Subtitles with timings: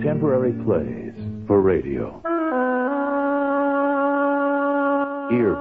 [0.00, 1.12] contemporary plays
[1.48, 2.22] for radio.
[5.32, 5.56] Ear.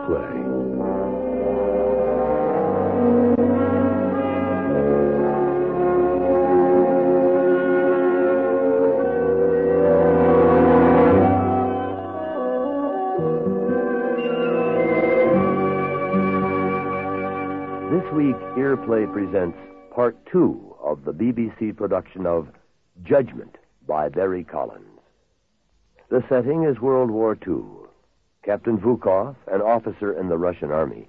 [17.90, 19.58] This week, Earplay presents
[19.96, 22.48] part two of the BBC production of
[23.04, 23.46] Judgment
[24.28, 25.00] Barry Collins.
[26.10, 27.64] The setting is World War II.
[28.44, 31.08] Captain Vukov, an officer in the Russian army,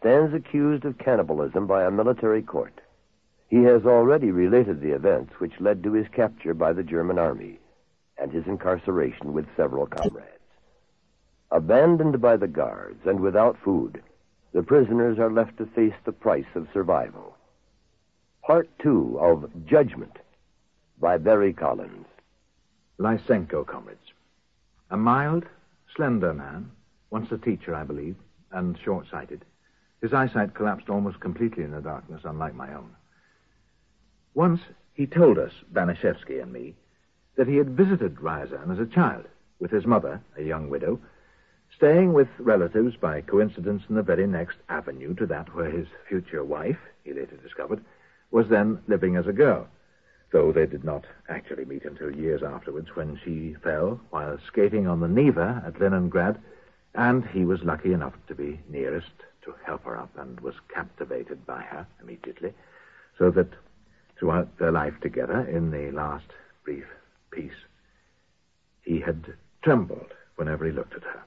[0.00, 2.80] stands accused of cannibalism by a military court.
[3.48, 7.60] He has already related the events which led to his capture by the German army
[8.18, 10.26] and his incarceration with several comrades.
[11.52, 14.02] Abandoned by the guards and without food,
[14.52, 17.36] the prisoners are left to face the price of survival.
[18.42, 20.18] Part two of Judgment
[20.98, 22.06] by Barry Collins.
[22.98, 24.12] Lysenko, comrades.
[24.90, 25.44] A mild,
[25.94, 26.70] slender man,
[27.10, 28.16] once a teacher, I believe,
[28.52, 29.44] and short sighted.
[30.00, 32.90] His eyesight collapsed almost completely in the darkness, unlike my own.
[34.34, 34.60] Once
[34.94, 36.74] he told us, Banashevsky and me,
[37.36, 39.26] that he had visited Ryazan as a child
[39.58, 40.98] with his mother, a young widow,
[41.74, 46.44] staying with relatives by coincidence in the very next avenue to that where his future
[46.44, 47.84] wife, he later discovered,
[48.30, 49.66] was then living as a girl,
[50.36, 55.00] though they did not actually meet until years afterwards when she fell while skating on
[55.00, 56.38] the Neva at Leningrad,
[56.94, 61.46] and he was lucky enough to be nearest to help her up and was captivated
[61.46, 62.52] by her immediately,
[63.16, 63.48] so that
[64.18, 66.26] throughout their life together in the last
[66.64, 66.84] brief
[67.30, 67.64] peace,
[68.82, 69.24] he had
[69.62, 71.22] trembled whenever he looked at her.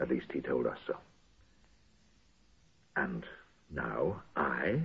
[0.00, 0.96] At least he told us so.
[2.96, 3.24] And
[3.72, 4.80] now I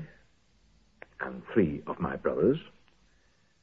[1.21, 2.59] and three of my brothers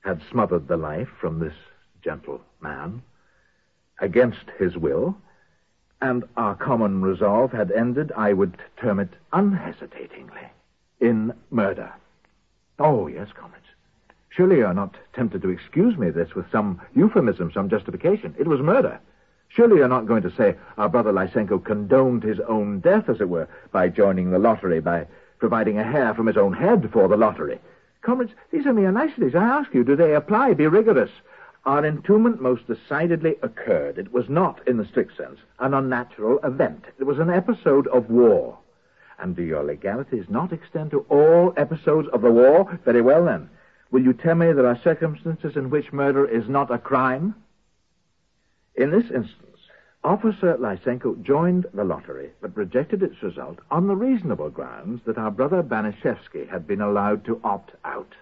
[0.01, 1.55] had smothered the life from this
[2.03, 3.03] gentle man
[4.01, 5.17] against his will,
[6.01, 10.49] and our common resolve had ended, I would term it unhesitatingly,
[11.01, 11.93] in murder.
[12.79, 13.63] Oh, yes, comrades.
[14.31, 18.35] Surely you are not tempted to excuse me this with some euphemism, some justification.
[18.39, 18.99] It was murder.
[19.49, 23.29] Surely you're not going to say our brother Lysenko condoned his own death, as it
[23.29, 25.07] were, by joining the lottery, by
[25.43, 27.59] providing a hair from his own head for the lottery.
[28.01, 29.35] Comrades, these are mere niceties.
[29.35, 30.55] I ask you, do they apply?
[30.55, 31.11] Be rigorous.
[31.65, 33.99] Our entombment most decidedly occurred.
[33.99, 36.85] It was not, in the strict sense, an unnatural event.
[37.01, 38.57] It was an episode of war.
[39.19, 42.79] And do your legalities not extend to all episodes of the war?
[42.85, 43.51] Very well, then.
[43.91, 47.35] Will you tell me there are circumstances in which murder is not a crime?
[48.77, 49.52] In this instance,
[50.05, 55.31] Officer Lysenko joined the lottery, but rejected its result on the reasonable grounds that our
[55.31, 58.15] brother Banashevsky had been allowed to opt out.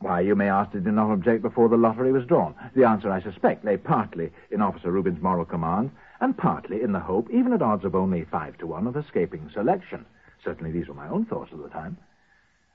[0.00, 2.54] Why, you may ask, did he not object before the lottery was drawn?
[2.74, 7.00] The answer, I suspect, lay partly in Officer Rubin's moral command, and partly in the
[7.00, 10.04] hope, even at odds of only five to one, of escaping selection.
[10.44, 11.96] Certainly these were my own thoughts at the time.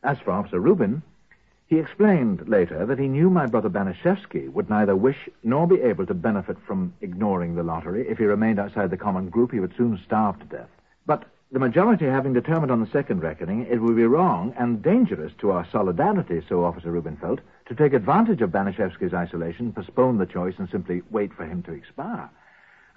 [0.02, 1.04] As for Officer Rubin,
[1.72, 6.06] he explained later that he knew my brother Banashevsky would neither wish nor be able
[6.06, 8.06] to benefit from ignoring the lottery.
[8.10, 10.68] If he remained outside the common group, he would soon starve to death.
[11.06, 15.32] But the majority having determined on the second reckoning, it would be wrong and dangerous
[15.40, 17.16] to our solidarity, so Officer Rubin
[17.68, 21.72] to take advantage of Banashevsky's isolation, postpone the choice, and simply wait for him to
[21.72, 22.30] expire.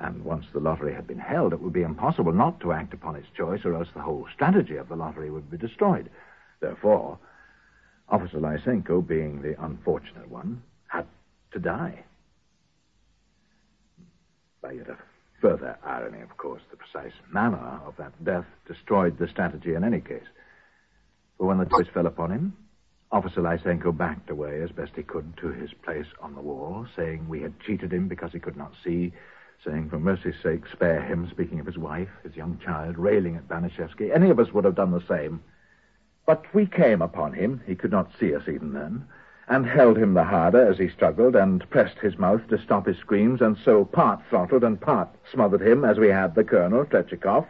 [0.01, 3.15] And once the lottery had been held, it would be impossible not to act upon
[3.15, 6.11] its choice, or else the whole strategy of the lottery would be destroyed.
[6.59, 7.21] Therefore,
[8.09, 11.07] Officer Lysenko, being the unfortunate one, had
[11.53, 12.05] to die.
[14.63, 14.97] By yet a
[15.41, 20.01] further irony, of course, the precise manner of that death destroyed the strategy in any
[20.01, 20.27] case.
[21.39, 22.57] For when the choice fell upon him,
[23.11, 27.29] Officer Lysenko backed away as best he could to his place on the wall, saying
[27.29, 29.13] we had cheated him because he could not see,
[29.65, 33.49] saying, for mercy's sake, spare him, speaking of his wife, his young child, railing at
[33.49, 34.15] Banashevsky.
[34.15, 35.43] Any of us would have done the same.
[36.27, 39.05] But we came upon him, he could not see us even then,
[39.47, 42.97] and held him the harder as he struggled, and pressed his mouth to stop his
[42.97, 47.47] screams, and so part throttled and part smothered him as we had the colonel, Trechikov,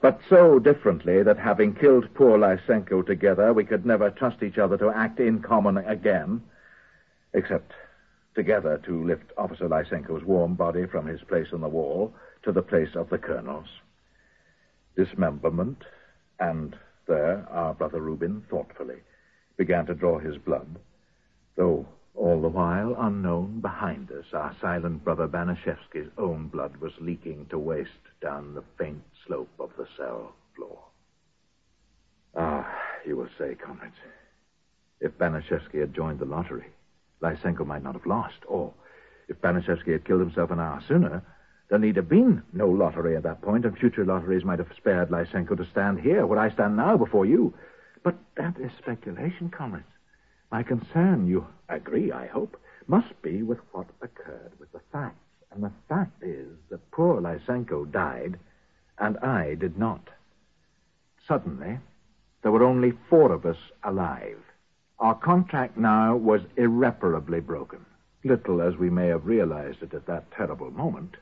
[0.00, 4.78] but so differently that having killed poor Lysenko together, we could never trust each other
[4.78, 6.42] to act in common again,
[7.34, 7.72] except
[8.34, 12.14] together to lift Officer Lysenko's warm body from his place on the wall
[12.44, 13.68] to the place of the colonel's.
[14.96, 15.84] Dismemberment
[16.38, 16.76] and
[17.08, 18.98] there, our brother Rubin thoughtfully
[19.56, 20.78] began to draw his blood,
[21.56, 27.46] though all the while, unknown, behind us, our silent brother Banashevsky's own blood was leaking
[27.46, 27.90] to waste
[28.20, 30.78] down the faint slope of the cell floor.
[32.36, 32.68] Ah,
[33.06, 33.94] you will say, comrades,
[35.00, 36.66] if Banashevsky had joined the lottery,
[37.22, 38.72] Lysenko might not have lost, or
[39.28, 41.22] if Banashevsky had killed himself an hour sooner,
[41.68, 45.10] there need have been no lottery at that point, and future lotteries might have spared
[45.10, 47.52] Lysenko to stand here, where I stand now before you.
[48.02, 49.84] But that is speculation, comrades.
[50.50, 52.56] My concern, you agree, I hope,
[52.86, 55.16] must be with what occurred, with the facts.
[55.52, 58.38] And the fact is that poor Lysenko died,
[58.98, 60.08] and I did not.
[61.26, 61.78] Suddenly,
[62.42, 64.38] there were only four of us alive.
[64.98, 67.84] Our contract now was irreparably broken.
[68.24, 71.16] Little as we may have realized it at that terrible moment,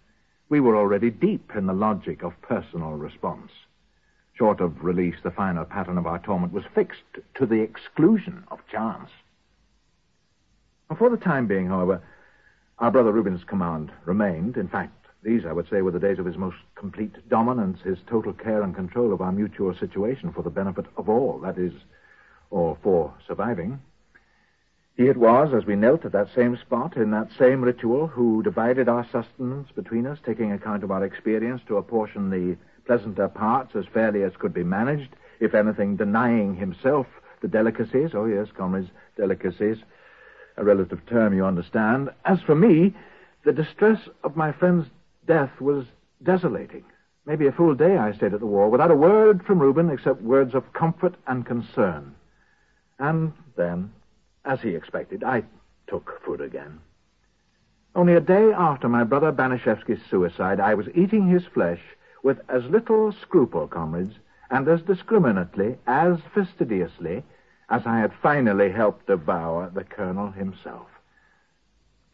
[0.49, 3.51] we were already deep in the logic of personal response.
[4.35, 7.03] Short of release, the final pattern of our torment was fixed
[7.35, 9.11] to the exclusion of chance.
[10.99, 12.03] For the time being, however,
[12.79, 14.57] our brother Reuben's command remained.
[14.57, 17.99] In fact, these, I would say, were the days of his most complete dominance, his
[18.07, 21.73] total care and control of our mutual situation for the benefit of all, that is,
[22.51, 23.81] or for surviving.
[24.97, 28.43] He it was, as we knelt at that same spot, in that same ritual, who
[28.43, 32.57] divided our sustenance between us, taking account of our experience to apportion the
[32.87, 37.07] pleasanter parts as fairly as could be managed, if anything, denying himself
[37.43, 38.89] the delicacies, oh yes, comrades,
[39.19, 39.77] delicacies,
[40.57, 42.09] a relative term you understand.
[42.25, 42.95] As for me,
[43.45, 44.87] the distress of my friend's
[45.27, 45.85] death was
[46.23, 46.85] desolating.
[47.27, 50.23] Maybe a full day I stayed at the wall without a word from Reuben except
[50.23, 52.15] words of comfort and concern.
[52.99, 53.93] And then,
[54.47, 55.43] as he expected, I
[55.87, 56.81] took food again.
[57.95, 61.81] Only a day after my brother Banashevsky's suicide, I was eating his flesh
[62.23, 64.15] with as little scruple, comrades,
[64.51, 67.25] and as discriminately, as fastidiously,
[67.69, 70.87] as I had finally helped devour the colonel himself.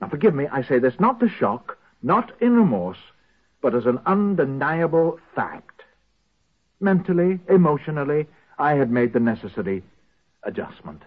[0.00, 2.99] Now, forgive me, I say this not to shock, not in remorse,
[3.61, 5.82] but as an undeniable fact.
[6.81, 8.26] Mentally, emotionally,
[8.58, 9.84] I had made the necessary
[10.43, 11.02] adjustment.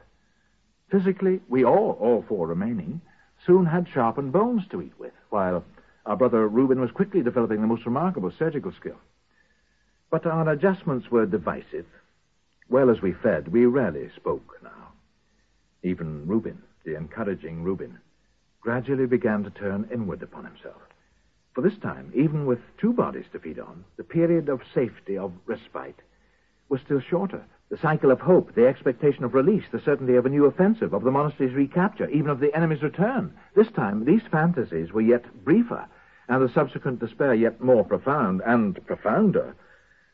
[0.95, 3.01] Physically, we all, all four remaining,
[3.45, 5.65] soon had sharpened bones to eat with, while
[6.05, 8.95] our brother Reuben was quickly developing the most remarkable surgical skill.
[10.09, 11.85] But our adjustments were divisive.
[12.69, 14.93] Well as we fed, we rarely spoke now.
[15.83, 17.99] Even Reuben, the encouraging Reuben,
[18.61, 20.81] gradually began to turn inward upon himself.
[21.55, 25.33] For this time, even with two bodies to feed on, the period of safety, of
[25.45, 25.99] respite,
[26.69, 27.43] was still shorter.
[27.69, 31.03] The cycle of hope, the expectation of release, the certainty of a new offensive, of
[31.03, 33.33] the monastery's recapture, even of the enemy's return.
[33.55, 35.87] This time, these fantasies were yet briefer,
[36.27, 39.55] and the subsequent despair yet more profound and profounder,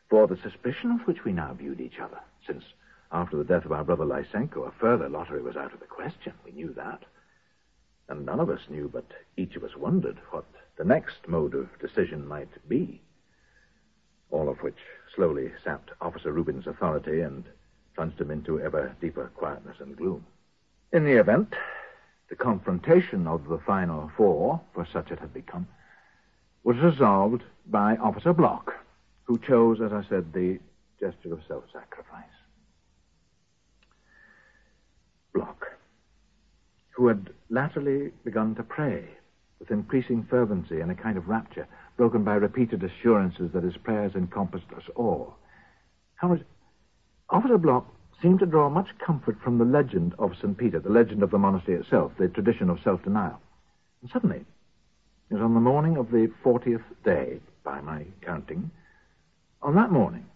[0.08, 2.64] for the suspicion of which we now viewed each other, since
[3.10, 6.32] after the death of our brother Lysenko, a further lottery was out of the question.
[6.44, 7.04] We knew that.
[8.08, 11.68] And none of us knew, but each of us wondered what the next mode of
[11.78, 13.02] decision might be
[14.32, 14.78] all of which
[15.14, 17.44] slowly sapped Officer Rubin's authority and
[17.94, 20.24] plunged him into ever deeper quietness and gloom.
[20.92, 21.54] In the event,
[22.28, 25.66] the confrontation of the final four, for such it had become,
[26.64, 28.72] was resolved by Officer Block,
[29.24, 30.58] who chose, as I said, the
[31.00, 32.24] gesture of self-sacrifice.
[35.34, 35.66] Block,
[36.90, 39.04] who had latterly begun to pray
[39.58, 44.14] with increasing fervency and a kind of rapture, broken by repeated assurances that his prayers
[44.14, 45.34] encompassed us all.
[46.16, 46.42] However,
[47.30, 47.86] Officer Block
[48.20, 50.56] seemed to draw much comfort from the legend of St.
[50.56, 53.40] Peter, the legend of the monastery itself, the tradition of self-denial.
[54.00, 54.44] And suddenly,
[55.30, 58.70] it was on the morning of the 40th day, by my counting,
[59.62, 60.26] on that morning,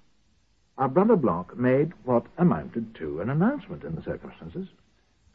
[0.78, 4.68] our brother Block made what amounted to an announcement in the circumstances,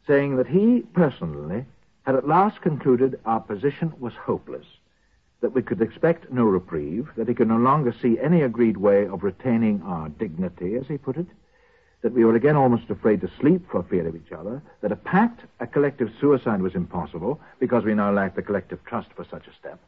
[0.06, 1.64] saying that he personally
[2.02, 4.66] had at last concluded our position was hopeless
[5.42, 9.06] that we could expect no reprieve, that he could no longer see any agreed way
[9.06, 11.26] of retaining our dignity, as he put it,
[12.02, 14.96] that we were again almost afraid to sleep for fear of each other, that a
[14.96, 19.46] pact, a collective suicide was impossible because we now lacked the collective trust for such
[19.46, 19.80] a step,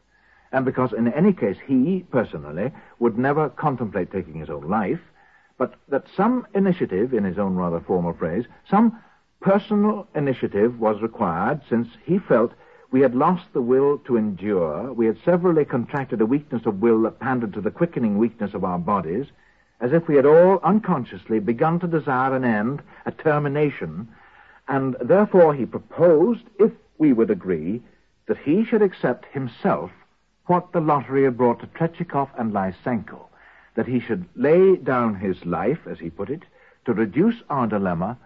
[0.52, 5.00] and because in any case he, personally, would never contemplate taking his own life,
[5.56, 8.98] but that some initiative, in his own rather formal phrase, some
[9.40, 12.52] personal initiative was required since he felt
[12.94, 14.92] we had lost the will to endure.
[14.92, 18.62] We had severally contracted a weakness of will that pandered to the quickening weakness of
[18.62, 19.26] our bodies,
[19.80, 24.06] as if we had all unconsciously begun to desire an end, a termination,
[24.68, 27.82] and therefore he proposed, if we would agree,
[28.28, 29.90] that he should accept himself
[30.46, 33.26] what the lottery had brought to Trechikov and Lysenko,
[33.74, 36.44] that he should lay down his life, as he put it,
[36.84, 38.16] to reduce our dilemma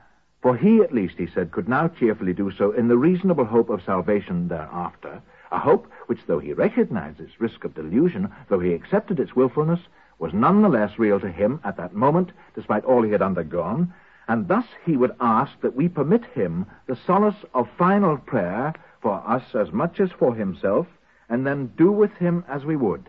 [0.40, 3.70] for he, at least, he said, could now cheerfully do so in the reasonable hope
[3.70, 8.72] of salvation thereafter, a hope which, though he recognized its risk of delusion, though he
[8.72, 9.80] accepted its wilfulness,
[10.18, 13.92] was none the less real to him at that moment, despite all he had undergone,
[14.28, 19.22] and thus he would ask that we permit him the solace of final prayer for
[19.26, 20.86] us as much as for himself,
[21.28, 23.08] and then do with him as we would,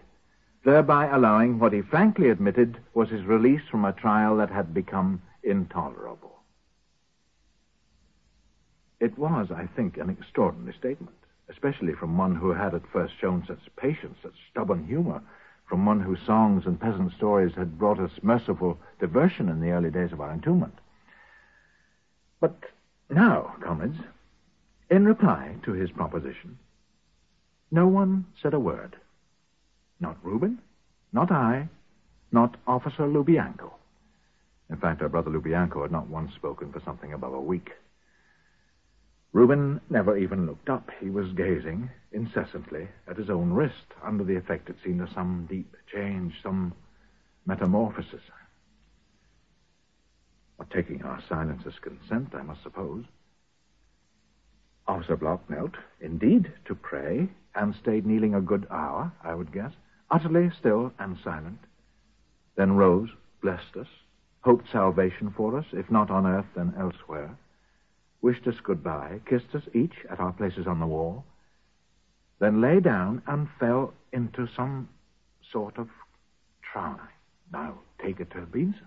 [0.64, 5.22] thereby allowing what he frankly admitted was his release from a trial that had become
[5.44, 6.38] intolerable.
[9.00, 11.15] It was, I think, an extraordinary statement,
[11.50, 15.22] especially from one who had at first shown such patience, such stubborn humor,
[15.68, 19.91] from one whose songs and peasant stories had brought us merciful diversion in the early
[19.91, 20.74] days of our entombment.
[22.41, 22.58] But
[23.10, 24.00] now, comrades,
[24.89, 26.58] in reply to his proposition,
[27.72, 28.96] no one said a word.
[30.00, 30.60] Not Reuben,
[31.13, 31.70] not I,
[32.32, 33.72] not Officer Lubianko.
[34.70, 37.72] In fact, our brother Lubianko had not once spoken for something above a week.
[39.32, 40.90] Reuben never even looked up.
[41.00, 45.48] He was gazing incessantly at his own wrist, under the effect, it seemed, of some
[45.50, 46.74] deep change, some
[47.46, 48.24] metamorphosis.
[50.60, 53.06] Of taking our silence as consent, I must suppose.
[54.88, 59.74] Officer Block knelt, indeed, to pray, and stayed kneeling a good hour, I would guess,
[60.10, 61.60] utterly still and silent.
[62.56, 63.10] Then rose,
[63.42, 63.88] blessed us,
[64.42, 67.38] hoped salvation for us, if not on earth, then elsewhere,
[68.22, 71.24] wished us goodbye, kissed us each at our places on the wall,
[72.40, 74.90] then lay down and fell into some
[75.52, 75.88] sort of
[76.74, 77.00] trance.
[77.52, 78.86] Now, take it to have been so.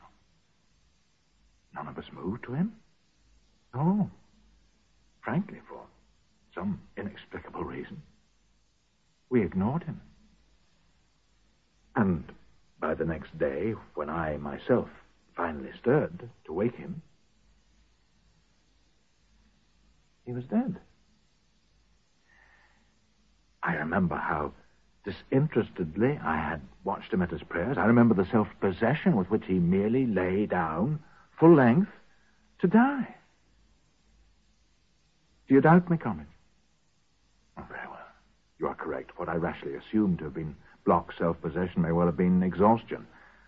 [1.74, 2.72] None of us moved to him?
[3.74, 4.10] No.
[5.22, 5.80] Frankly, for
[6.54, 8.02] some inexplicable reason,
[9.30, 10.00] we ignored him.
[11.96, 12.24] And
[12.80, 14.88] by the next day, when I myself
[15.36, 17.02] finally stirred to wake him,
[20.26, 20.76] he was dead.
[23.62, 24.52] I remember how
[25.04, 27.76] disinterestedly I had watched him at his prayers.
[27.78, 31.00] I remember the self possession with which he merely lay down
[31.38, 31.90] full length,
[32.60, 33.14] to die.
[35.48, 36.28] Do you doubt me, comrade?
[37.58, 37.98] Oh, very well.
[38.60, 39.18] You are correct.
[39.18, 43.06] What I rashly assumed to have been block self-possession may well have been exhaustion.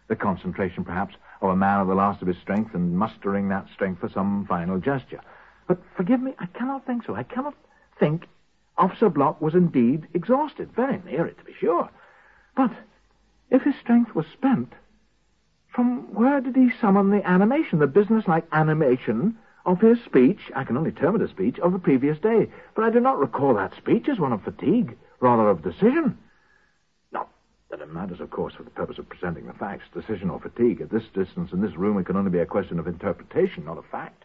[0.09, 3.69] The concentration, perhaps, of a man at the last of his strength and mustering that
[3.73, 5.21] strength for some final gesture.
[5.66, 7.14] But forgive me, I cannot think so.
[7.14, 7.54] I cannot
[7.99, 8.26] think
[8.76, 10.71] Officer Block was indeed exhausted.
[10.75, 11.88] Very near it, to be sure.
[12.56, 12.73] But
[13.50, 14.73] if his strength was spent,
[15.75, 20.76] from where did he summon the animation, the businesslike animation of his speech, I can
[20.76, 22.50] only term it a speech, of the previous day?
[22.75, 26.18] But I do not recall that speech as one of fatigue, rather of decision.
[27.12, 27.28] Not
[27.71, 29.85] that it matters, of course, for the purpose of presenting the facts.
[29.94, 30.80] Decision or fatigue.
[30.80, 33.78] At this distance, in this room, it can only be a question of interpretation, not
[33.78, 34.24] of fact.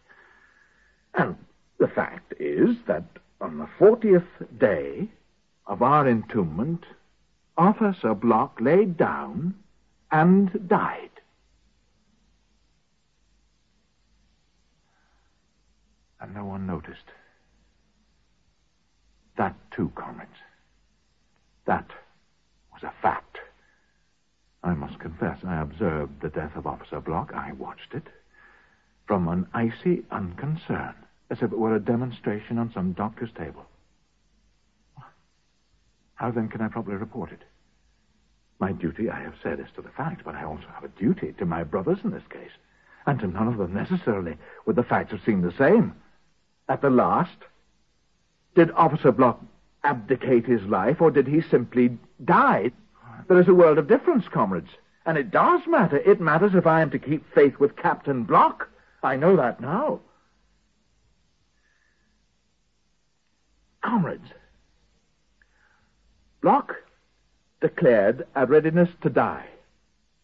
[1.19, 1.35] And
[1.79, 3.03] the fact is that
[3.41, 4.23] on the fortieth
[4.57, 5.09] day
[5.67, 6.85] of our entombment,
[7.57, 9.55] Officer Block laid down
[10.11, 11.09] and died.
[16.21, 17.11] and no one noticed.
[19.37, 20.31] That, too, comrades.
[21.65, 21.89] That
[22.73, 23.37] was a fact.
[24.63, 27.31] I must confess, I observed the death of Officer Block.
[27.33, 28.07] I watched it
[29.07, 30.93] from an icy unconcern,
[31.29, 33.65] as if it were a demonstration on some doctor's table.
[36.15, 37.41] How then can I properly report it?
[38.59, 41.33] My duty, I have said, is to the fact, but I also have a duty
[41.39, 42.51] to my brothers in this case,
[43.05, 45.95] and to none of them necessarily would the facts have seemed the same
[46.69, 47.37] at the last?
[48.55, 49.41] Did Officer Block
[49.83, 52.71] abdicate his life, or did he simply die?
[53.27, 54.69] There is a world of difference, comrades.
[55.05, 55.97] And it does matter.
[55.97, 58.69] It matters if I am to keep faith with Captain Block.
[59.01, 60.01] I know that now.
[63.83, 64.29] Comrades,
[66.41, 66.75] Block
[67.61, 69.47] declared a readiness to die.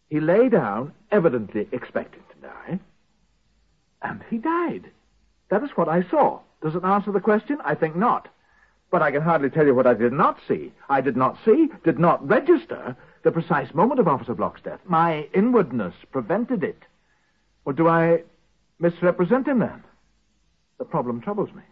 [0.10, 2.80] He lay down, evidently expecting to die,
[4.02, 4.92] and he died.
[5.50, 6.40] That is what I saw.
[6.62, 7.58] Does it answer the question?
[7.64, 8.30] I think not.
[8.92, 10.72] But I can hardly tell you what I did not see.
[10.90, 14.80] I did not see, did not register the precise moment of Officer Block's death.
[14.86, 16.84] My inwardness prevented it.
[17.66, 18.24] Or do I
[18.80, 19.84] misrepresent him then?
[20.78, 21.64] The problem troubles me.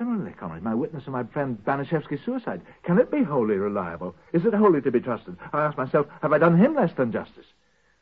[0.00, 2.62] Similarly, comrade, my witness of my friend Banashevsky's suicide.
[2.84, 4.14] Can it be wholly reliable?
[4.32, 5.36] Is it wholly to be trusted?
[5.52, 7.44] I ask myself, have I done him less than justice?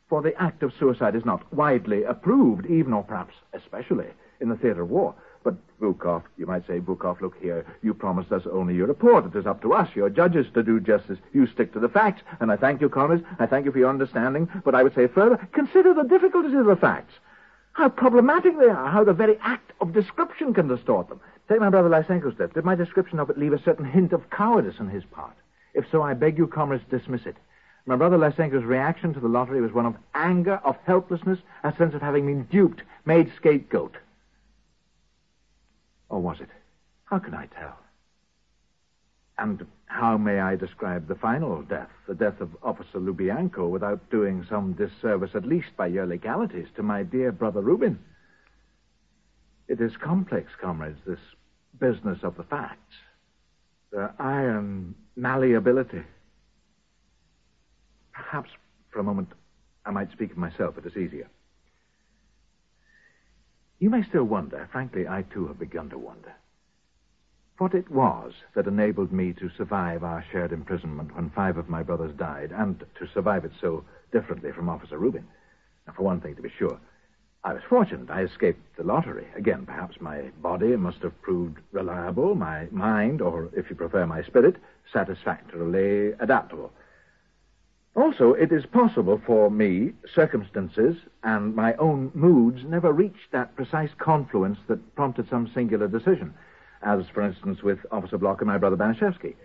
[0.07, 4.05] For the act of suicide is not widely approved, even or perhaps especially
[4.39, 5.13] in the theater of war.
[5.43, 7.65] But Vukov, you might say, Vukov, look here.
[7.81, 9.25] You promised us only your report.
[9.25, 11.19] It is up to us, your judges, to do justice.
[11.33, 12.21] You stick to the facts.
[12.39, 13.25] And I thank you, comrades.
[13.39, 14.47] I thank you for your understanding.
[14.63, 17.15] But I would say further, consider the difficulties of the facts.
[17.73, 18.89] How problematic they are.
[18.89, 21.19] How the very act of description can distort them.
[21.49, 22.53] Take my brother Lysenko's death.
[22.53, 25.35] Did my description of it leave a certain hint of cowardice on his part?
[25.73, 27.35] If so, I beg you, comrades, dismiss it.
[27.87, 31.95] My brother Lysenko's reaction to the lottery was one of anger, of helplessness, a sense
[31.95, 33.95] of having been duped, made scapegoat.
[36.07, 36.49] Or was it?
[37.05, 37.79] How can I tell?
[39.39, 44.45] And how may I describe the final death, the death of Officer Lubianko, without doing
[44.47, 47.97] some disservice, at least by your legalities, to my dear brother Rubin?
[49.67, 51.19] It is complex, comrades, this
[51.79, 52.95] business of the facts.
[53.91, 56.03] Their iron malleability.
[58.13, 58.49] Perhaps
[58.91, 59.29] for a moment
[59.85, 60.77] I might speak of myself.
[60.77, 61.27] It is easier.
[63.79, 66.33] You may still wonder, frankly, I too have begun to wonder,
[67.57, 71.83] what it was that enabled me to survive our shared imprisonment when five of my
[71.83, 75.27] brothers died, and to survive it so differently from Officer Rubin.
[75.87, 76.79] Now, for one thing, to be sure,
[77.43, 78.09] I was fortunate.
[78.09, 79.25] I escaped the lottery.
[79.35, 84.23] Again, perhaps my body must have proved reliable, my mind, or if you prefer, my
[84.23, 84.57] spirit,
[84.91, 86.73] satisfactorily adaptable.
[87.95, 93.89] Also, it is possible for me, circumstances and my own moods never reached that precise
[93.97, 96.33] confluence that prompted some singular decision,
[96.81, 99.35] as, for instance, with Officer Block and my brother Banashevsky.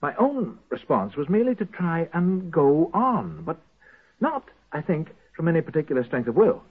[0.00, 3.60] My own response was merely to try and go on, but
[4.20, 6.62] not, I think, from any particular strength of will.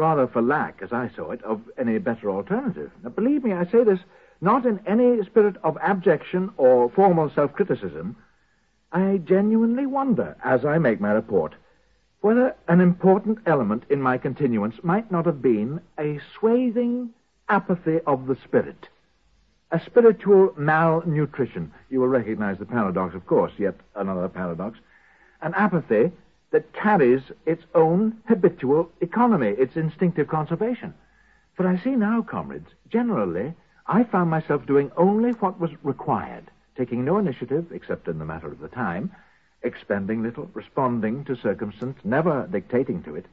[0.00, 2.90] Rather for lack, as I saw it, of any better alternative.
[3.04, 4.00] Now, believe me, I say this
[4.40, 8.16] not in any spirit of abjection or formal self-criticism,
[8.92, 11.54] I genuinely wonder, as I make my report,
[12.22, 17.10] whether an important element in my continuance might not have been a swathing
[17.50, 18.88] apathy of the spirit.
[19.70, 21.74] A spiritual malnutrition.
[21.90, 24.78] You will recognize the paradox, of course, yet another paradox.
[25.42, 26.10] An apathy
[26.50, 30.94] that carries its own habitual economy, its instinctive conservation.
[31.54, 33.54] For I see now, comrades, generally,
[33.86, 38.46] I found myself doing only what was required taking no initiative except in the matter
[38.50, 39.12] of the time,
[39.62, 43.26] expending little, responding to circumstance, never dictating to it.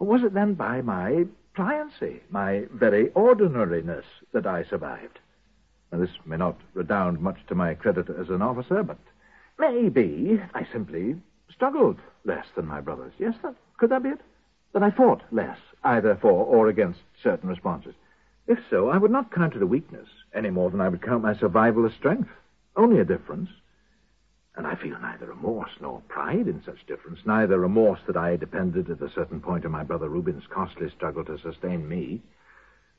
[0.00, 5.20] Was it then by my pliancy, my very ordinariness, that I survived?
[5.92, 8.98] Now, this may not redound much to my credit as an officer, but
[9.56, 11.16] maybe I simply
[11.58, 13.12] struggled less than my brothers.
[13.18, 14.20] Yes, that, could that be it?
[14.74, 17.94] That I fought less, either for or against certain responses.
[18.46, 21.24] If so, I would not count it a weakness any more than I would count
[21.24, 22.30] my survival a strength.
[22.76, 23.50] Only a difference.
[24.56, 28.88] And I feel neither remorse nor pride in such difference, neither remorse that I depended
[28.88, 32.22] at a certain point on my brother Reuben's costly struggle to sustain me,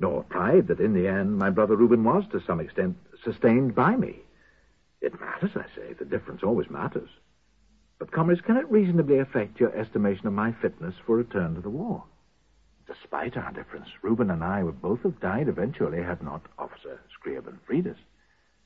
[0.02, 3.96] nor pride that in the end my brother Reuben was to some extent sustained by
[3.96, 4.18] me.
[5.00, 5.94] It matters, I say.
[5.94, 7.10] The difference always matters.
[8.00, 11.70] But, comrades, can it reasonably affect your estimation of my fitness for return to the
[11.70, 12.06] war?
[12.88, 17.60] Despite our difference, Reuben and I would both have died eventually had not Officer Scriabin
[17.68, 17.98] freed us.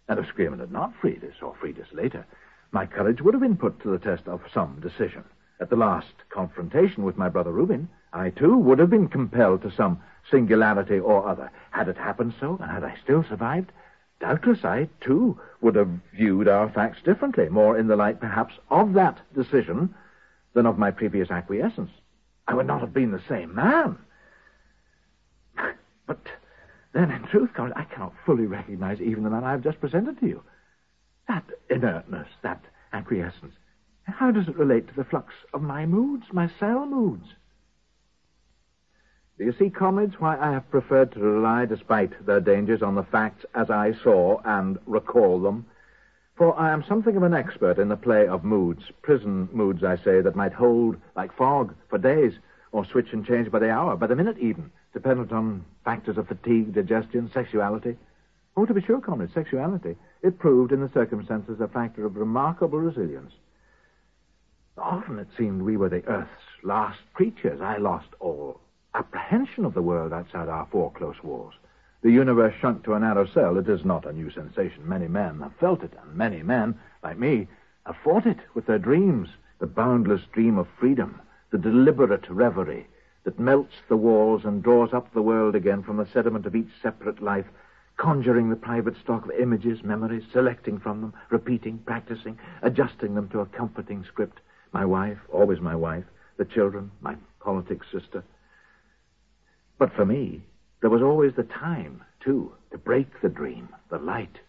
[0.07, 2.25] And if Scriabin had not freed us, or freed us later,
[2.71, 5.23] my courage would have been put to the test of some decision.
[5.59, 9.71] At the last confrontation with my brother Reuben, I too would have been compelled to
[9.71, 11.51] some singularity or other.
[11.71, 13.71] Had it happened so, and had I still survived,
[14.23, 18.93] doubtless I too would have viewed our facts differently, more in the light perhaps of
[18.93, 19.93] that decision
[20.53, 21.91] than of my previous acquiescence.
[22.47, 23.97] I would not have been the same man.
[26.07, 26.21] But
[26.93, 30.17] then, in truth, comrade, I cannot fully recognize even the man I have just presented
[30.21, 30.43] to you.
[31.27, 33.55] That inertness, that acquiescence,
[34.05, 37.25] how does it relate to the flux of my moods, my cell moods?
[39.37, 43.03] Do you see, comrades, why I have preferred to rely, despite their dangers, on the
[43.03, 45.65] facts as I saw and recall them?
[46.35, 49.97] For I am something of an expert in the play of moods, prison moods, I
[49.97, 52.33] say, that might hold like fog for days,
[52.71, 56.27] or switch and change by the hour, by the minute even, dependent on factors of
[56.27, 57.97] fatigue, digestion, sexuality.
[58.55, 59.95] Oh, to be sure, comrade, sexuality.
[60.21, 63.33] It proved in the circumstances a factor of remarkable resilience.
[64.77, 66.29] Often it seemed we were the Earth's
[66.61, 67.61] last creatures.
[67.61, 68.59] I lost all
[68.95, 71.53] apprehension of the world outside our four close walls.
[72.01, 73.57] The universe shrunk to a narrow cell.
[73.57, 74.87] It is not a new sensation.
[74.87, 77.47] Many men have felt it, and many men, like me,
[77.85, 79.29] have fought it with their dreams,
[79.59, 82.87] the boundless dream of freedom, the deliberate reverie
[83.23, 86.69] that melts the walls and draws up the world again from the sediment of each
[86.81, 87.45] separate life,
[87.97, 93.39] conjuring the private stock of images, memories, selecting from them, repeating, practicing, adjusting them to
[93.39, 94.39] a comforting script.
[94.73, 96.05] My wife, always my wife,
[96.37, 98.23] the children, my politic sister.
[99.83, 100.41] But for me,
[100.79, 104.39] there was always the time, too, to break the dream, the light,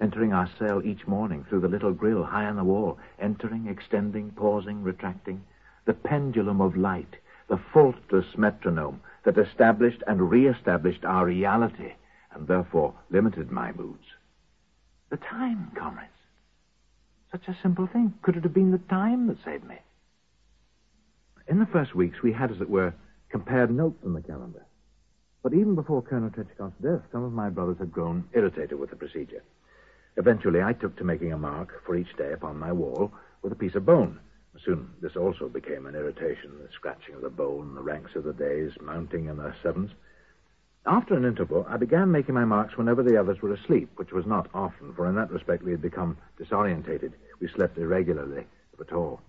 [0.00, 4.30] entering our cell each morning through the little grill high on the wall, entering, extending,
[4.30, 5.44] pausing, retracting,
[5.84, 7.16] the pendulum of light,
[7.50, 11.92] the faultless metronome that established and re-established our reality
[12.32, 14.06] and therefore limited my moods.
[15.10, 16.08] The time, comrades.
[17.30, 18.14] Such a simple thing.
[18.22, 19.80] Could it have been the time that saved me?
[21.46, 22.94] In the first weeks, we had, as it were,
[23.32, 24.64] compared notes in the calendar.
[25.42, 28.96] But even before Colonel Tretykov's death, some of my brothers had grown irritated with the
[28.96, 29.42] procedure.
[30.16, 33.10] Eventually, I took to making a mark for each day upon my wall
[33.42, 34.20] with a piece of bone.
[34.62, 38.34] Soon, this also became an irritation, the scratching of the bone, the ranks of the
[38.34, 39.90] days mounting in their sevens.
[40.84, 44.26] After an interval, I began making my marks whenever the others were asleep, which was
[44.26, 47.12] not often, for in that respect we had become disorientated.
[47.40, 49.22] We slept irregularly, if at all.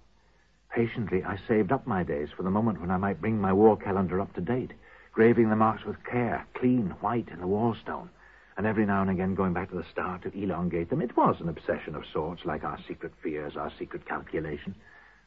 [0.73, 3.77] Patiently, I saved up my days for the moment when I might bring my war
[3.77, 4.73] calendar up to date,
[5.11, 8.09] graving the marks with care, clean, white, in the wall stone,
[8.57, 10.99] and every now and again going back to the start to elongate them.
[10.99, 14.73] It was an obsession of sorts, like our secret fears, our secret calculation.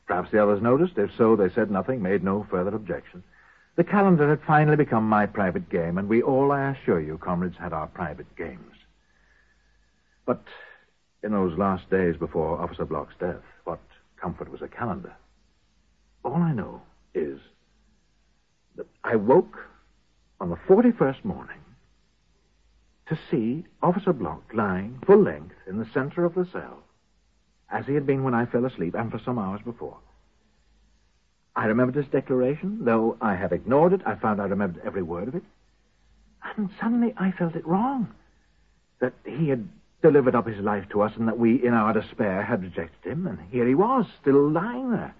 [0.08, 0.98] Perhaps the others noticed.
[0.98, 3.22] If so, they said nothing, made no further objection.
[3.76, 7.56] The calendar had finally become my private game, and we all, I assure you, comrades,
[7.56, 8.74] had our private games.
[10.24, 10.42] But
[11.22, 13.80] in those last days before Officer Block's death, what
[14.20, 15.14] comfort was a calendar?
[16.26, 16.82] All I know
[17.14, 17.38] is
[18.74, 19.58] that I woke
[20.40, 21.60] on the 41st morning
[23.08, 26.82] to see Officer Block lying full length in the center of the cell,
[27.70, 29.98] as he had been when I fell asleep and for some hours before.
[31.54, 32.84] I remembered his declaration.
[32.84, 35.44] Though I had ignored it, I found I remembered every word of it.
[36.56, 38.12] And suddenly I felt it wrong.
[39.00, 39.68] That he had
[40.02, 43.28] delivered up his life to us and that we, in our despair, had rejected him.
[43.28, 45.14] And here he was, still lying there.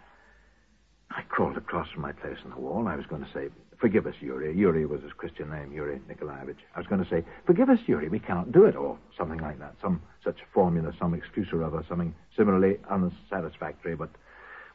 [1.17, 2.87] I crawled across from my place on the wall.
[2.87, 3.49] I was going to say,
[3.79, 4.55] Forgive us, Yuri.
[4.57, 6.59] Yuri was his Christian name, Yuri Nikolaevich.
[6.75, 9.59] I was going to say, Forgive us, Yuri, we cannot do it, or something like
[9.59, 9.75] that.
[9.81, 13.97] Some such formula, some excuse or other, something similarly unsatisfactory.
[13.97, 14.11] But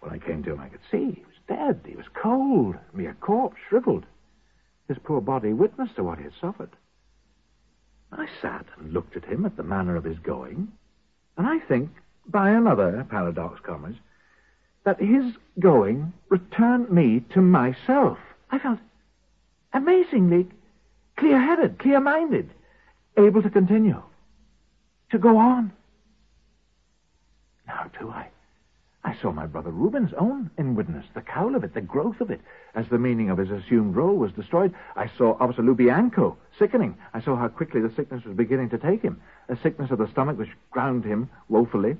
[0.01, 1.81] when I came to him, I could see he was dead.
[1.87, 4.05] He was cold, mere corpse, shriveled.
[4.87, 6.71] His poor body witness to what he had suffered.
[8.11, 10.69] I sat and looked at him, at the manner of his going,
[11.37, 11.89] and I think,
[12.27, 13.99] by another paradox, comrades,
[14.83, 15.25] that his
[15.59, 18.17] going returned me to myself.
[18.49, 18.79] I felt
[19.73, 20.47] amazingly
[21.17, 22.49] clear headed, clear minded,
[23.17, 24.01] able to continue,
[25.11, 25.71] to go on.
[27.67, 28.27] Now, too, I,
[29.03, 32.41] I saw my brother Reuben's own inwardness, the cowl of it, the growth of it,
[32.75, 34.73] as the meaning of his assumed role was destroyed.
[34.95, 36.97] I saw Officer Lubianko sickening.
[37.13, 40.09] I saw how quickly the sickness was beginning to take him, a sickness of the
[40.09, 41.97] stomach which ground him woefully,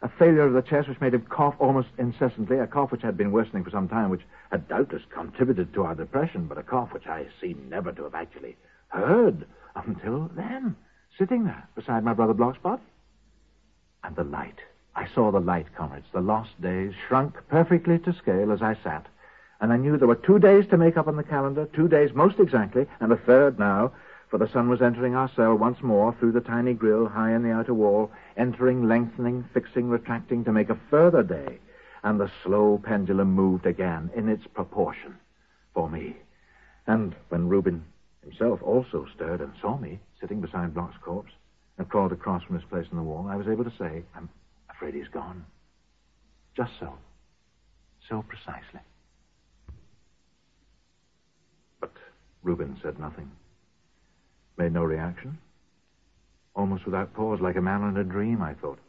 [0.00, 3.16] a failure of the chest which made him cough almost incessantly, a cough which had
[3.16, 6.92] been worsening for some time, which had doubtless contributed to our depression, but a cough
[6.92, 8.56] which I seemed never to have actually
[8.88, 10.76] heard until then,
[11.18, 12.82] sitting there beside my brother Block's body.
[14.04, 14.58] And the light.
[14.94, 16.06] I saw the light, comrades.
[16.12, 19.06] The lost days shrunk perfectly to scale as I sat.
[19.60, 22.10] And I knew there were two days to make up on the calendar, two days
[22.14, 23.92] most exactly, and a third now,
[24.30, 27.42] for the sun was entering our cell once more through the tiny grill high in
[27.42, 31.58] the outer wall, entering, lengthening, fixing, retracting to make a further day,
[32.02, 35.16] and the slow pendulum moved again in its proportion
[35.72, 36.16] for me.
[36.86, 37.84] And when Reuben
[38.22, 41.32] himself also stirred and saw me sitting beside Block's corpse
[41.78, 44.28] and crawled across from his place in the wall, I was able to say, I'm
[44.68, 45.44] afraid he's gone.
[46.56, 46.94] Just so.
[48.08, 48.80] So precisely.
[51.80, 51.92] But
[52.42, 53.30] Reuben said nothing
[54.58, 55.38] made no reaction.
[56.54, 58.80] Almost without pause, like a man in a dream, I thought.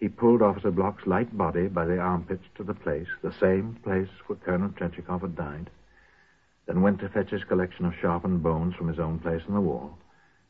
[0.00, 4.08] He pulled Officer Block's light body by the armpits to the place, the same place
[4.26, 5.70] where Colonel Tretyakov had died,
[6.66, 9.60] then went to fetch his collection of sharpened bones from his own place in the
[9.60, 9.96] wall,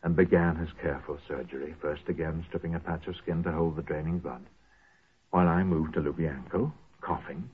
[0.02, 3.82] and began his careful surgery, first again stripping a patch of skin to hold the
[3.82, 4.44] draining blood,
[5.30, 7.48] while I moved to Lubianko, coughing,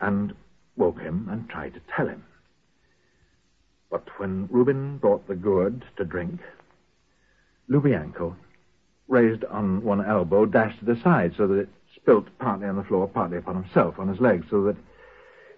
[0.00, 0.34] and
[0.76, 2.24] woke him and tried to tell him
[3.90, 6.40] but when Reuben brought the gourd to drink,
[7.70, 8.34] Lubianko,
[9.08, 13.08] raised on one elbow, dashed it aside so that it spilt partly on the floor,
[13.08, 14.76] partly upon himself, on his legs, so that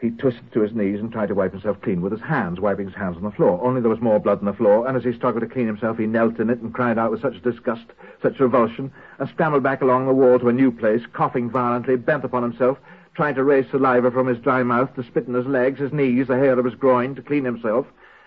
[0.00, 2.86] he twisted to his knees and tried to wipe himself clean with his hands, wiping
[2.86, 3.60] his hands on the floor.
[3.62, 5.98] Only there was more blood on the floor, and as he struggled to clean himself,
[5.98, 7.84] he knelt in it and cried out with such disgust,
[8.22, 12.24] such revulsion, and scrambled back along the wall to a new place, coughing violently, bent
[12.24, 12.78] upon himself,
[13.14, 16.28] trying to raise saliva from his dry mouth, to spit in his legs, his knees,
[16.28, 17.86] the hair of his groin, to clean himself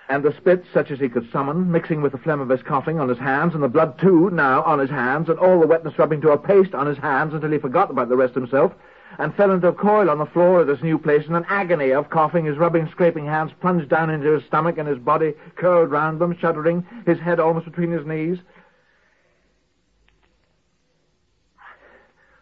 [0.10, 3.00] and the spit such as he could summon, mixing with the phlegm of his coughing
[3.00, 5.98] on his hands, and the blood too now on his hands, and all the wetness
[5.98, 8.74] rubbing to a paste on his hands until he forgot about the rest himself,
[9.18, 11.92] and fell into a coil on the floor of this new place in an agony
[11.92, 15.92] of coughing, his rubbing, scraping hands plunged down into his stomach, and his body curled
[15.92, 18.40] round them, shuddering, his head almost between his knees.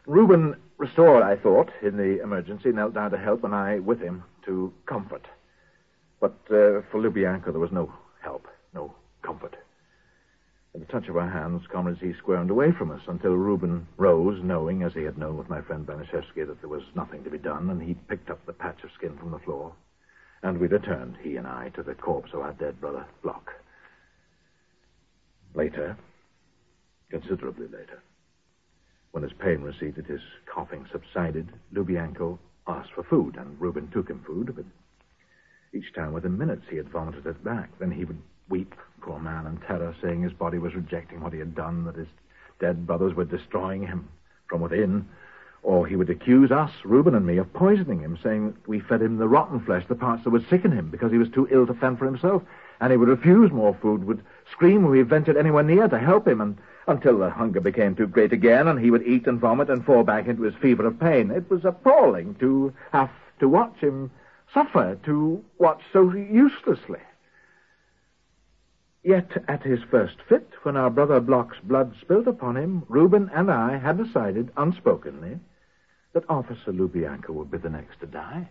[0.08, 4.24] Reuben restored, I thought, in the emergency, knelt down to help, and I with him
[4.46, 5.28] to comfort.
[6.22, 9.56] But uh, for Lubianko, there was no help, no comfort.
[10.74, 14.40] At the touch of our hands, Comrade he squirmed away from us until Reuben rose,
[14.42, 17.40] knowing, as he had known with my friend Banashevsky, that there was nothing to be
[17.40, 19.74] done, and he picked up the patch of skin from the floor.
[20.44, 23.52] And we returned, he and I, to the corpse of our dead brother, Block.
[25.56, 25.98] Later,
[27.10, 28.02] considerably later,
[29.12, 34.24] when his pain receded, his coughing subsided, Lubianko asked for food, and Reuben took him
[34.26, 34.66] food, but
[35.74, 37.70] each time within minutes he had vomited it back.
[37.80, 41.40] Then he would weep, poor man, in terror, saying his body was rejecting what he
[41.40, 42.08] had done, that his
[42.60, 44.08] dead brothers were destroying him
[44.48, 45.08] from within.
[45.64, 49.02] Or he would accuse us, Reuben and me, of poisoning him, saying that we fed
[49.02, 51.68] him the rotten flesh, the parts that would sicken him, because he was too ill
[51.68, 52.42] to fend for himself.
[52.80, 56.28] And he would refuse more food, would scream when we ventured anywhere near to help
[56.28, 56.58] him, and
[56.88, 60.04] until the hunger became too great again, and he would eat and vomit and fall
[60.04, 61.30] back into his fever of pain.
[61.30, 64.10] It was appalling to have to watch him
[64.54, 67.00] suffer, to watch so uselessly.
[69.04, 73.50] Yet at his first fit, when our brother Block's blood spilt upon him, Reuben and
[73.50, 75.40] I had decided, unspokenly,
[76.14, 78.48] that Officer Lubianko would be the next to die.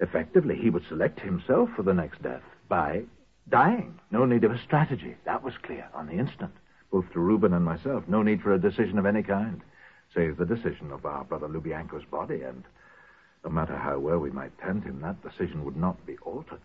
[0.00, 3.04] Effectively, he would select himself for the next death by
[3.48, 4.00] dying.
[4.10, 5.14] No need of a strategy.
[5.24, 6.52] That was clear on the instant,
[6.90, 8.04] both to Reuben and myself.
[8.08, 9.60] No need for a decision of any kind,
[10.12, 12.64] save the decision of our brother Lubianko's body, and
[13.44, 16.60] no matter how well we might tend him, that decision would not be altered.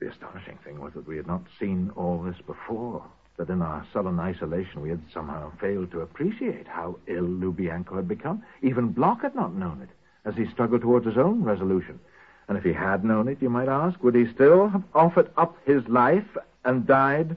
[0.00, 3.04] The astonishing thing was that we had not seen all this before,
[3.36, 8.08] that in our sullen isolation we had somehow failed to appreciate how ill Lubianko had
[8.08, 8.42] become.
[8.62, 9.90] Even Block had not known it,
[10.24, 12.00] as he struggled towards his own resolution.
[12.48, 15.56] And if he had known it, you might ask, would he still have offered up
[15.66, 17.36] his life and died?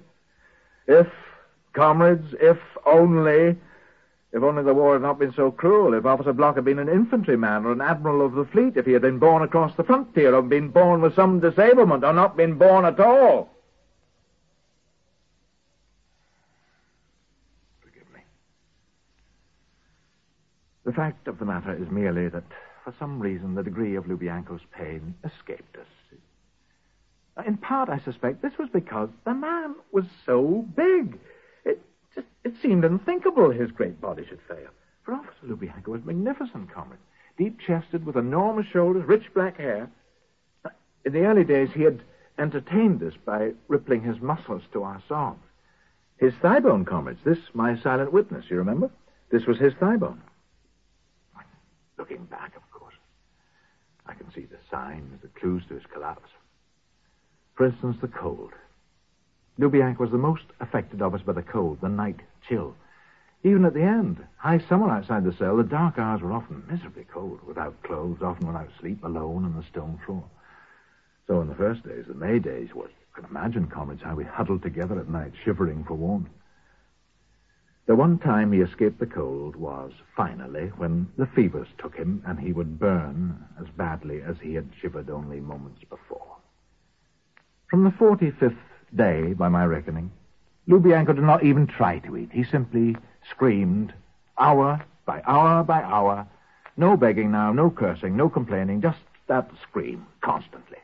[0.87, 1.07] If,
[1.73, 3.57] comrades, if only
[4.33, 6.87] if only the war had not been so cruel, if Officer Block had been an
[6.87, 10.33] infantryman or an admiral of the fleet, if he had been born across the frontier
[10.33, 13.49] or been born with some disablement or not been born at all.
[17.81, 18.21] Forgive me.
[20.85, 22.45] The fact of the matter is merely that,
[22.85, 25.87] for some reason, the degree of Lubianko's pain escaped us.
[27.45, 31.17] In part, I suspect this was because the man was so big.
[32.43, 34.69] It seemed unthinkable his great body should fail.
[35.03, 36.99] For Officer Lubianko was magnificent, comrade.
[37.37, 39.89] Deep-chested, with enormous shoulders, rich black hair.
[40.65, 40.69] Uh,
[41.05, 42.01] in the early days, he had
[42.37, 45.41] entertained us by rippling his muscles to our songs.
[46.17, 47.19] His thigh bone, comrades.
[47.23, 48.91] This, my silent witness, you remember?
[49.31, 50.21] This was his thigh bone.
[51.97, 52.95] Looking back, of course,
[54.05, 56.29] I can see the signs, the clues to his collapse.
[57.55, 58.51] For instance, the cold.
[59.59, 62.75] Lubianko was the most affected of us by the cold, the night chill.
[63.43, 67.05] Even at the end, high summer outside the cell, the dark hours were often miserably
[67.11, 70.23] cold, without clothes, often without sleep, alone on the stone floor.
[71.27, 74.23] So in the first days, the May days, well, you can imagine, comrades, how we
[74.23, 76.29] huddled together at night, shivering for warmth.
[77.87, 82.39] The one time he escaped the cold was, finally, when the fevers took him and
[82.39, 86.37] he would burn as badly as he had shivered only moments before.
[87.69, 88.57] From the 45th
[88.95, 90.11] day, by my reckoning,
[90.67, 92.29] Lubianko did not even try to eat.
[92.31, 92.95] He simply
[93.29, 93.93] screamed,
[94.37, 96.27] hour by hour by hour.
[96.77, 100.77] No begging now, no cursing, no complaining, just that scream, constantly.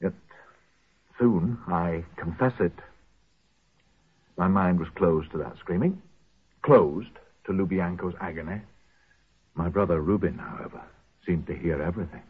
[0.00, 0.12] Yet
[1.18, 2.72] soon, I confess it,
[4.38, 6.00] my mind was closed to that screaming,
[6.62, 7.10] closed
[7.44, 8.60] to Lubianko's agony.
[9.54, 10.80] My brother Reuben, however,
[11.26, 12.22] seemed to hear everything.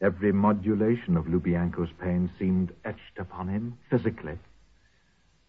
[0.00, 4.38] Every modulation of Lubianko's pain seemed etched upon him physically.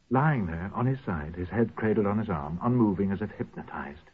[0.09, 4.09] Lying there on his side, his head cradled on his arm, unmoving as if hypnotized,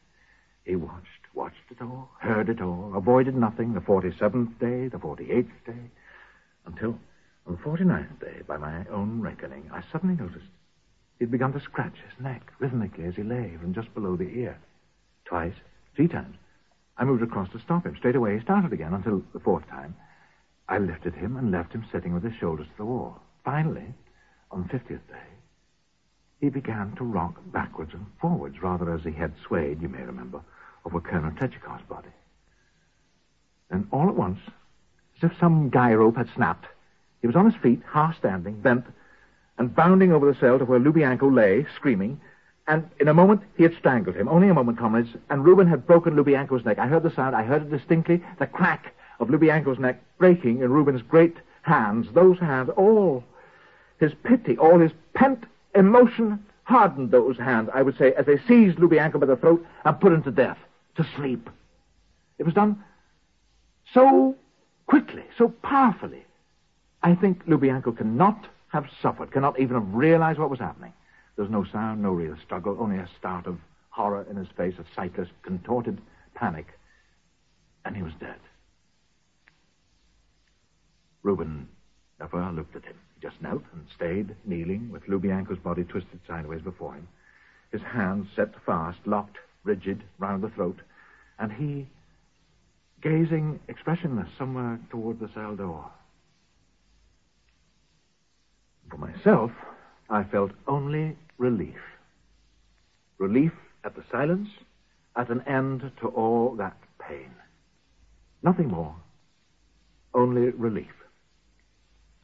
[0.63, 5.51] he watched, watched it all, heard it all, avoided nothing the 47th day, the 48th
[5.65, 5.89] day,
[6.65, 6.97] until
[7.45, 10.45] on the 49th day, by my own reckoning, I suddenly noticed
[11.19, 14.57] he'd begun to scratch his neck rhythmically as he lay from just below the ear.
[15.25, 15.55] Twice,
[15.95, 16.37] three times.
[16.97, 17.95] I moved across to stop him.
[17.97, 19.95] Straight away, he started again until the fourth time.
[20.67, 23.21] I lifted him and left him sitting with his shoulders to the wall.
[23.43, 23.93] Finally,
[24.51, 25.15] on the fiftieth day,
[26.39, 30.41] he began to rock backwards and forwards, rather as he had swayed, you may remember,
[30.85, 32.09] over Colonel Trechakov's body.
[33.69, 34.39] Then, all at once,
[35.17, 36.65] as if some guy rope had snapped,
[37.21, 38.85] he was on his feet, half standing, bent,
[39.57, 42.19] and bounding over the cell to where Lubianko lay, screaming,
[42.67, 44.27] and in a moment he had strangled him.
[44.27, 46.79] Only a moment, comrades, and Reuben had broken Lubianko's neck.
[46.79, 50.71] I heard the sound, I heard it distinctly, the crack of Lubianko's neck breaking in
[50.71, 53.23] Reuben's great hands, those hands, all
[53.99, 58.79] his pity, all his pent emotion hardened those hands, I would say, as they seized
[58.79, 60.57] Lubianko by the throat and put him to death,
[60.95, 61.49] to sleep.
[62.39, 62.83] It was done
[63.93, 64.35] so
[64.87, 66.25] quickly, so powerfully,
[67.03, 70.93] I think Lubianko cannot have suffered, cannot even have realized what was happening.
[71.35, 74.75] There was no sound, no real struggle, only a start of horror in his face,
[74.79, 76.01] a sightless, contorted
[76.33, 76.67] panic,
[77.85, 78.37] and he was dead.
[81.23, 81.67] Reuben
[82.19, 82.95] never looked at him.
[83.15, 87.07] He just knelt and stayed kneeling with Lubianko's body twisted sideways before him,
[87.71, 90.79] his hands set fast, locked rigid round the throat,
[91.39, 91.87] and he
[93.01, 95.89] gazing expressionless somewhere toward the cell door.
[98.89, 99.51] For myself,
[100.09, 101.79] I felt only relief.
[103.17, 103.53] Relief
[103.83, 104.49] at the silence,
[105.15, 107.31] at an end to all that pain.
[108.43, 108.95] Nothing more.
[110.13, 110.91] Only relief.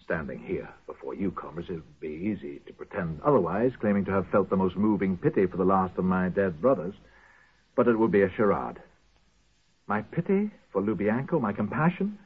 [0.07, 4.25] Standing here before you, comrades, it would be easy to pretend otherwise, claiming to have
[4.27, 6.93] felt the most moving pity for the last of my dead brothers.
[7.75, 8.79] But it would be a charade.
[9.85, 12.17] My pity for Lubianko, my compassion,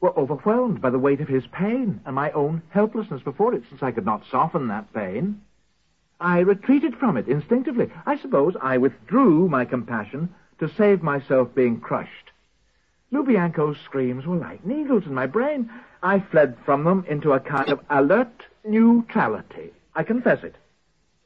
[0.00, 3.80] were overwhelmed by the weight of his pain and my own helplessness before it, since
[3.80, 5.40] I could not soften that pain.
[6.18, 7.92] I retreated from it instinctively.
[8.06, 12.29] I suppose I withdrew my compassion to save myself being crushed.
[13.12, 15.70] Lubianko's screams were like needles in my brain.
[16.02, 19.72] I fled from them into a kind of alert neutrality.
[19.94, 20.54] I confess it.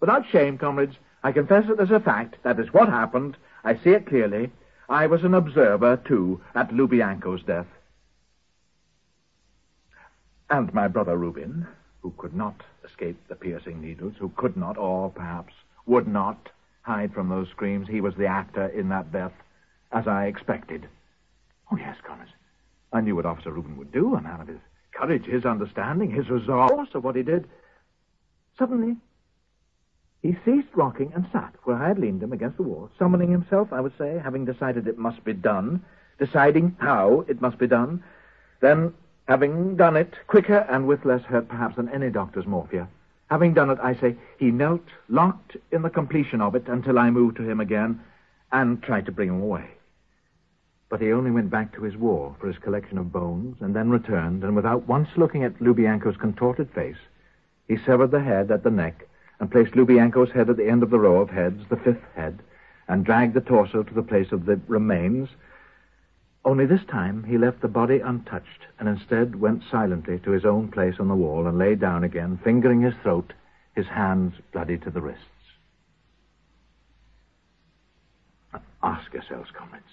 [0.00, 2.36] Without shame, comrades, I confess it as a fact.
[2.42, 3.36] That is what happened.
[3.64, 4.50] I see it clearly.
[4.88, 7.66] I was an observer, too, at Lubianko's death.
[10.50, 11.66] And my brother Reuben,
[12.02, 15.54] who could not escape the piercing needles, who could not, or perhaps
[15.86, 16.50] would not,
[16.82, 19.32] hide from those screams, he was the actor in that death,
[19.90, 20.86] as I expected.
[21.70, 22.30] Oh, yes, Connors.
[22.92, 24.60] I knew what Officer Reuben would do, a man of his
[24.94, 27.48] courage, his understanding, his resolve of what he did.
[28.58, 28.96] Suddenly,
[30.22, 33.72] he ceased rocking and sat where I had leaned him against the wall, summoning himself,
[33.72, 35.84] I would say, having decided it must be done,
[36.18, 38.04] deciding how it must be done.
[38.60, 38.94] Then
[39.26, 42.88] Having done it, quicker and with less hurt perhaps than any doctor's morphia,
[43.30, 47.08] having done it, I say, he knelt, locked in the completion of it until I
[47.08, 48.00] moved to him again
[48.52, 49.70] and tried to bring him away.
[50.94, 53.90] But he only went back to his wall for his collection of bones and then
[53.90, 57.00] returned, and without once looking at Lubianko's contorted face,
[57.66, 59.08] he severed the head at the neck
[59.40, 62.38] and placed Lubianko's head at the end of the row of heads, the fifth head,
[62.86, 65.30] and dragged the torso to the place of the remains
[66.44, 70.70] only this time he left the body untouched and instead went silently to his own
[70.70, 73.32] place on the wall and lay down again, fingering his throat,
[73.74, 75.24] his hands bloody to the wrists.
[78.80, 79.90] ask yourselves, comrades,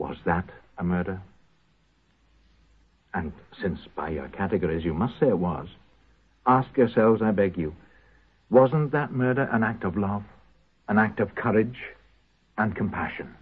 [0.00, 1.20] was that a murder?
[3.12, 5.68] And since by your categories you must say it was,
[6.46, 7.74] ask yourselves, I beg you,
[8.48, 10.22] wasn't that murder an act of love,
[10.88, 11.76] an act of courage
[12.56, 13.34] and compassion?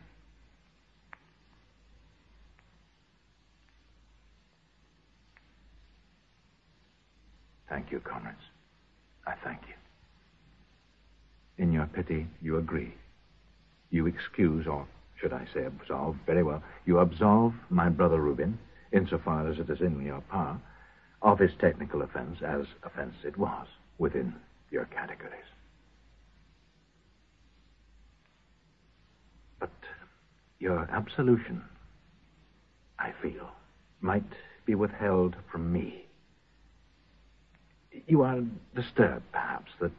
[7.69, 8.37] Thank you, comrades.
[9.29, 9.75] I thank you.
[11.63, 12.95] In your pity, you agree.
[13.91, 14.89] You excuse, or
[15.21, 18.59] should I say absolve, very well, you absolve my brother Reuben,
[18.93, 20.61] insofar as it is in your power,
[21.23, 23.67] of his technical offense, as offense it was,
[23.99, 24.35] within
[24.71, 25.35] your categories.
[29.59, 29.71] But
[30.61, 31.63] your absolution,
[32.99, 33.51] I feel,
[34.01, 34.33] might
[34.65, 36.05] be withheld from me.
[38.07, 38.41] You are
[38.77, 39.93] disturbed, perhaps, that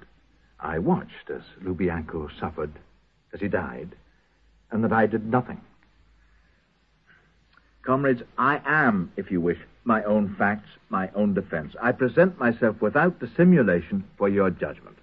[0.59, 2.71] I watched as Lubianko suffered
[3.33, 3.95] as he died,
[4.71, 5.61] and that I did nothing.
[7.81, 11.73] Comrades, I am, if you wish, my own facts, my own defense.
[11.81, 14.97] I present myself without dissimulation for your judgment.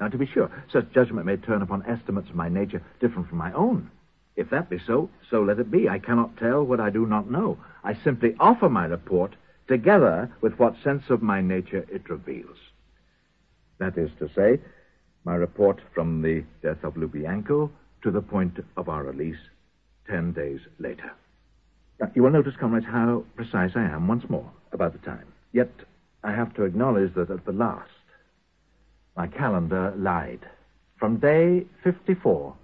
[0.00, 3.38] Now, to be sure, such judgment may turn upon estimates of my nature different from
[3.38, 3.90] my own.
[4.36, 5.88] If that be so, so let it be.
[5.88, 7.58] I cannot tell what I do not know.
[7.84, 9.34] I simply offer my report
[9.68, 12.56] together with what sense of my nature it reveals.
[13.78, 14.60] That is to say,
[15.24, 17.70] my report from the death of Lubianko
[18.02, 19.38] to the point of our release
[20.08, 21.12] ten days later.
[22.00, 25.26] Now, you will notice, comrades, how precise I am once more about the time.
[25.52, 25.70] Yet
[26.24, 27.90] I have to acknowledge that at the last,
[29.16, 30.40] my calendar lied.
[30.98, 32.54] From day 54,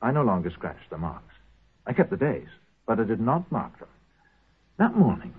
[0.00, 1.34] I no longer scratched the marks.
[1.86, 2.48] I kept the days,
[2.86, 3.88] but I did not mark them.
[4.78, 5.34] That morning,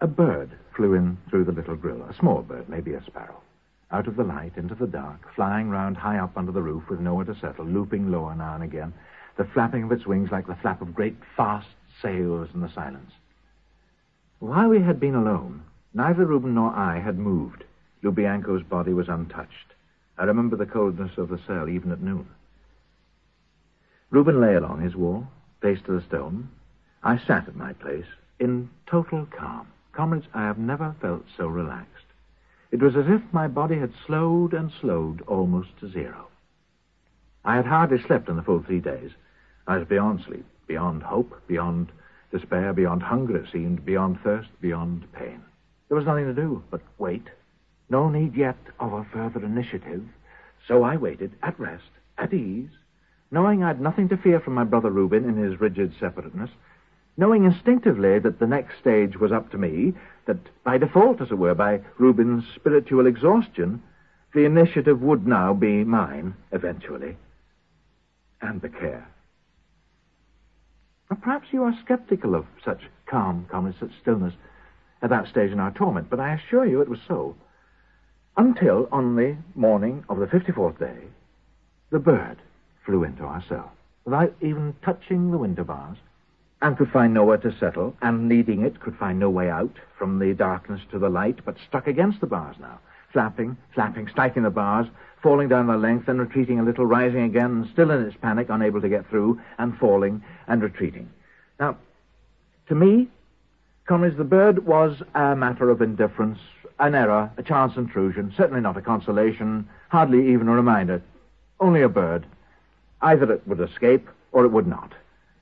[0.00, 3.42] a bird flew in through the little grill, a small bird, maybe a sparrow.
[3.90, 7.00] Out of the light, into the dark, flying round high up under the roof with
[7.00, 8.92] nowhere to settle, looping lower now and again,
[9.36, 11.68] the flapping of its wings like the flap of great fast
[12.02, 13.12] sails in the silence.
[14.40, 15.62] While we had been alone,
[15.94, 17.64] neither Reuben nor I had moved.
[18.02, 19.74] Lubianko's body was untouched.
[20.18, 22.28] I remember the coldness of the cell even at noon.
[24.10, 25.26] Reuben lay along his wall,
[25.60, 26.50] face to the stone.
[27.02, 28.06] I sat at my place
[28.38, 29.68] in total calm
[29.98, 32.04] Comrades, I have never felt so relaxed.
[32.70, 36.28] It was as if my body had slowed and slowed almost to zero.
[37.44, 39.10] I had hardly slept in the full three days.
[39.66, 41.90] I was beyond sleep, beyond hope, beyond
[42.30, 45.42] despair, beyond hunger, it seemed, beyond thirst, beyond pain.
[45.88, 47.26] There was nothing to do but wait.
[47.88, 50.04] No need yet of a further initiative.
[50.66, 51.88] So I waited, at rest,
[52.18, 52.68] at ease,
[53.30, 56.50] knowing I'd nothing to fear from my brother Reuben in his rigid separateness,
[57.16, 59.94] knowing instinctively that the next stage was up to me,
[60.28, 63.82] that by default, as it were, by Reuben's spiritual exhaustion,
[64.34, 67.16] the initiative would now be mine, eventually.
[68.42, 69.08] And the care.
[71.10, 74.34] Or perhaps you are skeptical of such calm, calmness, such stillness
[75.00, 77.34] at that stage in our torment, but I assure you it was so.
[78.36, 81.04] Until, on the morning of the 54th day,
[81.90, 82.36] the bird
[82.84, 83.72] flew into our cell,
[84.04, 85.96] without even touching the window bars,
[86.60, 90.18] and could find nowhere to settle, and needing it, could find no way out from
[90.18, 92.78] the darkness to the light, but stuck against the bars now,
[93.12, 94.86] flapping, flapping, striking the bars,
[95.22, 98.80] falling down the length and retreating a little, rising again, still in its panic, unable
[98.80, 101.08] to get through, and falling and retreating.
[101.60, 101.76] Now,
[102.68, 103.08] to me,
[103.86, 106.38] comrades, the bird was a matter of indifference,
[106.78, 111.02] an error, a chance intrusion, certainly not a consolation, hardly even a reminder.
[111.60, 112.24] Only a bird.
[113.00, 114.92] Either it would escape or it would not.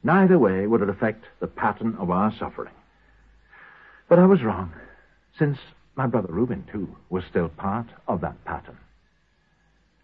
[0.03, 2.73] Neither way would it affect the pattern of our suffering.
[4.09, 4.73] But I was wrong,
[5.39, 5.59] since
[5.97, 8.77] my brother Reuben, too, was still part of that pattern.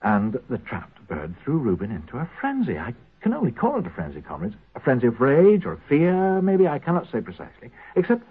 [0.03, 2.79] And the trapped bird threw Reuben into a frenzy.
[2.79, 4.57] I can only call it a frenzy, comrades.
[4.75, 7.71] A frenzy of rage or fear, maybe, I cannot say precisely.
[7.95, 8.25] Except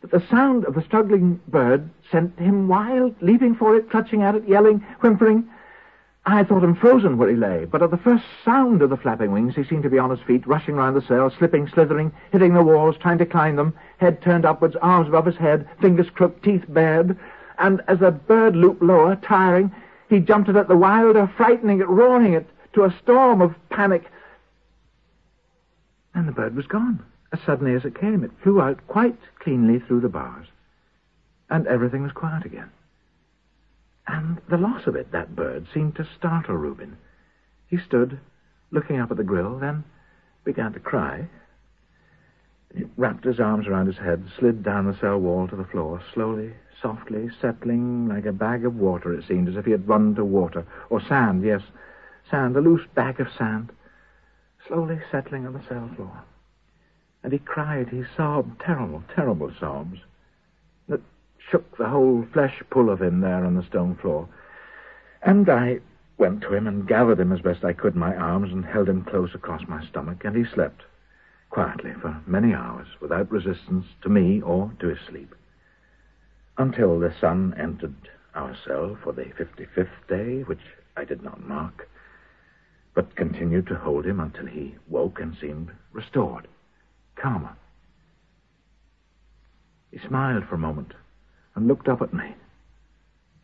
[0.00, 4.34] that the sound of the struggling bird sent him wild, leaping for it, clutching at
[4.34, 5.48] it, yelling, whimpering.
[6.24, 8.96] I had thought him frozen where he lay, but at the first sound of the
[8.96, 12.12] flapping wings, he seemed to be on his feet, rushing round the cell, slipping, slithering,
[12.30, 16.08] hitting the walls, trying to climb them, head turned upwards, arms above his head, fingers
[16.10, 17.18] crooked, teeth bared.
[17.58, 19.72] And as the bird looped lower, tiring,
[20.08, 24.04] he jumped it at the wilder, frightening it, roaring it to a storm of panic.
[26.14, 28.22] And the bird was gone, as suddenly as it came.
[28.22, 30.46] It flew out quite cleanly through the bars.
[31.50, 32.70] And everything was quiet again.
[34.06, 36.96] And the loss of it, that bird, seemed to startle Reuben.
[37.68, 38.18] He stood,
[38.70, 39.84] looking up at the grill, then
[40.44, 41.28] began to cry.
[42.74, 46.00] He wrapped his arms around his head, slid down the cell wall to the floor,
[46.12, 50.14] slowly, softly, settling like a bag of water, it seemed, as if he had run
[50.16, 50.66] to water.
[50.90, 51.62] Or sand, yes,
[52.30, 53.70] sand, a loose bag of sand,
[54.66, 56.22] slowly settling on the cell floor.
[57.22, 60.00] And he cried, he sobbed, terrible, terrible sobs
[61.50, 64.28] shook the whole flesh pull of him there on the stone floor.
[65.22, 65.80] And I
[66.18, 68.88] went to him and gathered him as best I could in my arms and held
[68.88, 70.82] him close across my stomach, and he slept
[71.50, 75.34] quietly for many hours without resistance to me or to his sleep.
[76.58, 77.94] Until the sun entered
[78.34, 80.60] our cell for the 55th day, which
[80.96, 81.88] I did not mark,
[82.94, 86.46] but continued to hold him until he woke and seemed restored,
[87.16, 87.56] calmer.
[89.90, 90.94] He smiled for a moment
[91.54, 92.34] and looked up at me.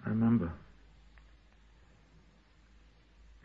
[0.04, 0.50] I remember.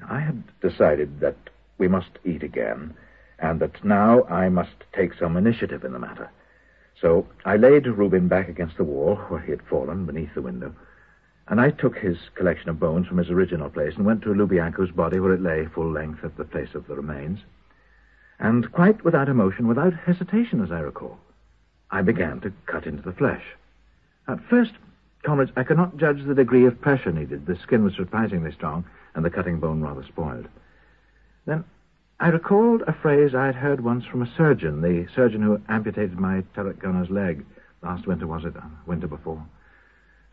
[0.09, 1.37] I had decided that
[1.77, 2.93] we must eat again,
[3.39, 6.29] and that now I must take some initiative in the matter.
[7.01, 10.73] So I laid Reuben back against the wall where he had fallen beneath the window,
[11.47, 14.91] and I took his collection of bones from his original place and went to Lubianko's
[14.91, 17.39] body where it lay full length at the place of the remains.
[18.39, 21.17] And quite without emotion, without hesitation, as I recall,
[21.91, 23.43] I began to cut into the flesh.
[24.27, 24.71] At first,
[25.23, 27.45] comrades, I could not judge the degree of pressure needed.
[27.45, 30.47] The skin was surprisingly strong, and the cutting bone rather spoiled.
[31.45, 31.63] Then
[32.19, 36.19] I recalled a phrase I had heard once from a surgeon, the surgeon who amputated
[36.19, 37.45] my Tarrant leg.
[37.81, 38.55] Last winter, was it?
[38.55, 39.43] Uh, winter before.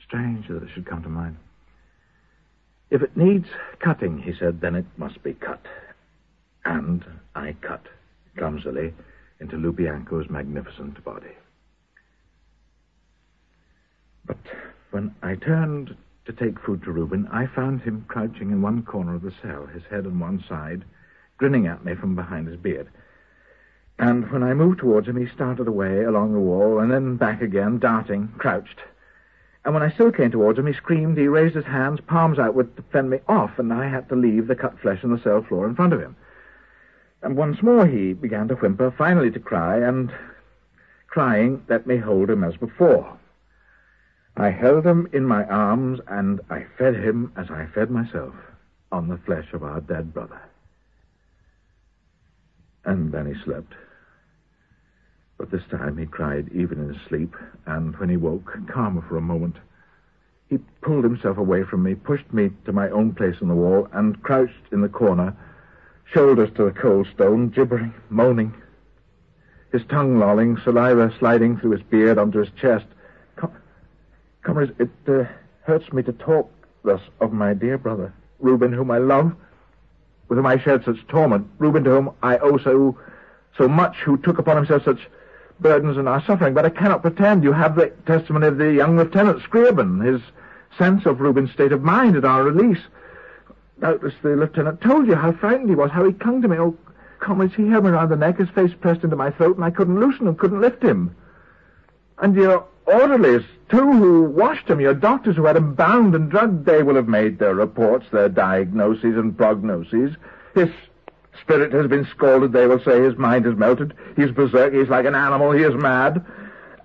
[0.05, 1.37] Strange that it should come to mind.
[2.91, 3.49] If it needs
[3.81, 5.65] cutting, he said, then it must be cut.
[6.65, 7.87] And I cut,
[8.37, 8.95] clumsily,
[9.41, 11.35] into Lubianko's magnificent body.
[14.31, 14.55] But
[14.93, 19.17] when I turned to take food to Reuben, I found him crouching in one corner
[19.17, 20.85] of the cell, his head on one side,
[21.37, 22.87] grinning at me from behind his beard.
[23.99, 27.43] And when I moved towards him, he started away along the wall and then back
[27.43, 28.79] again, darting, crouched.
[29.65, 32.77] And when I still came towards him, he screamed, he raised his hands, palms outward,
[32.77, 35.43] to fend me off, and I had to leave the cut flesh on the cell
[35.43, 36.15] floor in front of him.
[37.21, 40.13] And once more he began to whimper, finally to cry, and
[41.09, 43.19] crying let me hold him as before.
[44.41, 48.35] I held him in my arms, and I fed him as I fed myself
[48.91, 50.41] on the flesh of our dead brother.
[52.87, 53.75] And then he slept.
[55.37, 57.37] But this time he cried even in his sleep,
[57.67, 59.57] and when he woke, calmer for a moment,
[60.49, 63.89] he pulled himself away from me, pushed me to my own place on the wall,
[63.93, 65.37] and crouched in the corner,
[66.15, 68.55] shoulders to the cold stone, gibbering, moaning,
[69.71, 72.87] his tongue lolling, saliva sliding through his beard onto his chest.
[74.43, 75.25] Com- Comrades, it uh,
[75.63, 76.51] hurts me to talk
[76.85, 79.33] thus of my dear brother, Reuben, whom I love,
[80.29, 82.99] with whom I shared such torment, Reuben, to whom I owe so,
[83.57, 85.09] so much, who took upon himself such
[85.61, 86.55] burdens and our suffering.
[86.55, 90.23] But I cannot pretend you have the testimony of the young Lieutenant Scriabin, his
[90.79, 92.83] sense of Reuben's state of mind at our release.
[93.81, 96.59] Doubtless the lieutenant told you how frightened he was, how he clung to me.
[96.59, 96.77] Oh,
[97.19, 99.71] comrades, he held me round the neck, his face pressed into my throat, and I
[99.71, 101.15] couldn't loosen him, couldn't lift him.
[102.19, 106.65] And your orderlies, too, who washed him, your doctors who had him bound and drugged,
[106.67, 110.17] they will have made their reports, their diagnoses and prognoses.
[110.55, 110.69] His
[111.41, 113.01] spirit has been scalded, they will say.
[113.03, 113.95] His mind has melted.
[114.17, 114.73] He's berserk.
[114.73, 115.53] He's like an animal.
[115.53, 116.25] He is mad.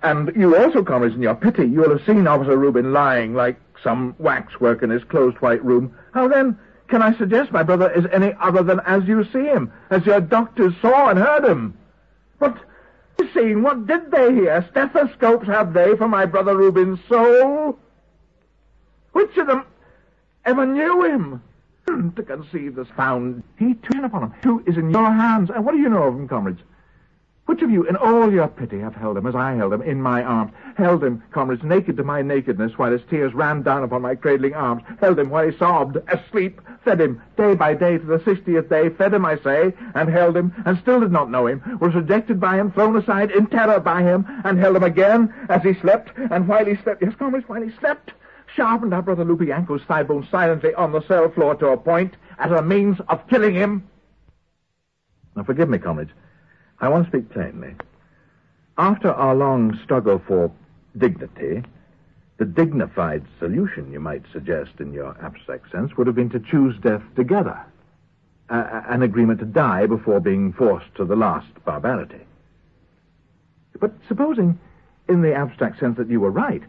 [0.02, 3.56] And you also, comrades, in your pity, you will have seen Officer Reuben lying like
[3.82, 5.94] some waxwork in his closed white room.
[6.14, 9.72] How then can I suggest my brother is any other than as you see him,
[9.90, 11.76] as your doctors saw and heard him?
[13.34, 13.62] Seen?
[13.62, 14.66] What did they hear?
[14.70, 17.78] Stethoscopes have they for my brother Reuben's soul?
[19.12, 19.64] Which of them
[20.44, 21.42] ever knew him?
[21.88, 23.42] Hmm, to conceive this found.
[23.58, 24.34] He turned upon him.
[24.42, 25.50] Who is in your hands?
[25.54, 26.60] And what do you know of him, comrades?
[27.46, 30.02] Which of you, in all your pity, have held him as I held him in
[30.02, 30.52] my arms?
[30.76, 34.54] Held him, comrades, naked to my nakedness, while his tears ran down upon my cradling
[34.54, 34.82] arms.
[35.00, 36.60] Held him while he sobbed, asleep.
[36.84, 38.88] Fed him, day by day, to the sixtieth day.
[38.90, 41.62] Fed him, I say, and held him, and still did not know him.
[41.80, 45.62] Was rejected by him, thrown aside in terror by him, and held him again as
[45.62, 46.10] he slept.
[46.18, 48.12] And while he slept, yes, comrades, while he slept,
[48.56, 52.50] sharpened our brother Lubianko's thigh bone silently on the cell floor to a point as
[52.50, 53.88] a means of killing him.
[55.36, 56.10] Now, forgive me, comrades.
[56.80, 57.74] I want to speak plainly.
[58.78, 60.50] After our long struggle for
[60.96, 61.62] dignity,
[62.36, 66.76] the dignified solution, you might suggest in your abstract sense, would have been to choose
[66.78, 67.58] death together.
[68.50, 72.20] A- an agreement to die before being forced to the last barbarity.
[73.80, 74.58] But supposing,
[75.08, 76.62] in the abstract sense, that you were right,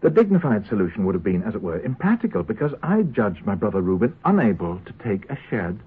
[0.00, 3.80] the dignified solution would have been, as it were, impractical because I judged my brother
[3.80, 5.78] Reuben unable to take a shared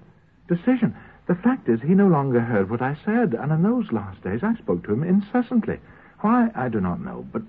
[0.48, 0.94] decision.
[1.32, 4.40] The fact is, he no longer heard what I said, and in those last days
[4.42, 5.80] I spoke to him incessantly.
[6.20, 7.40] Why, I do not know, but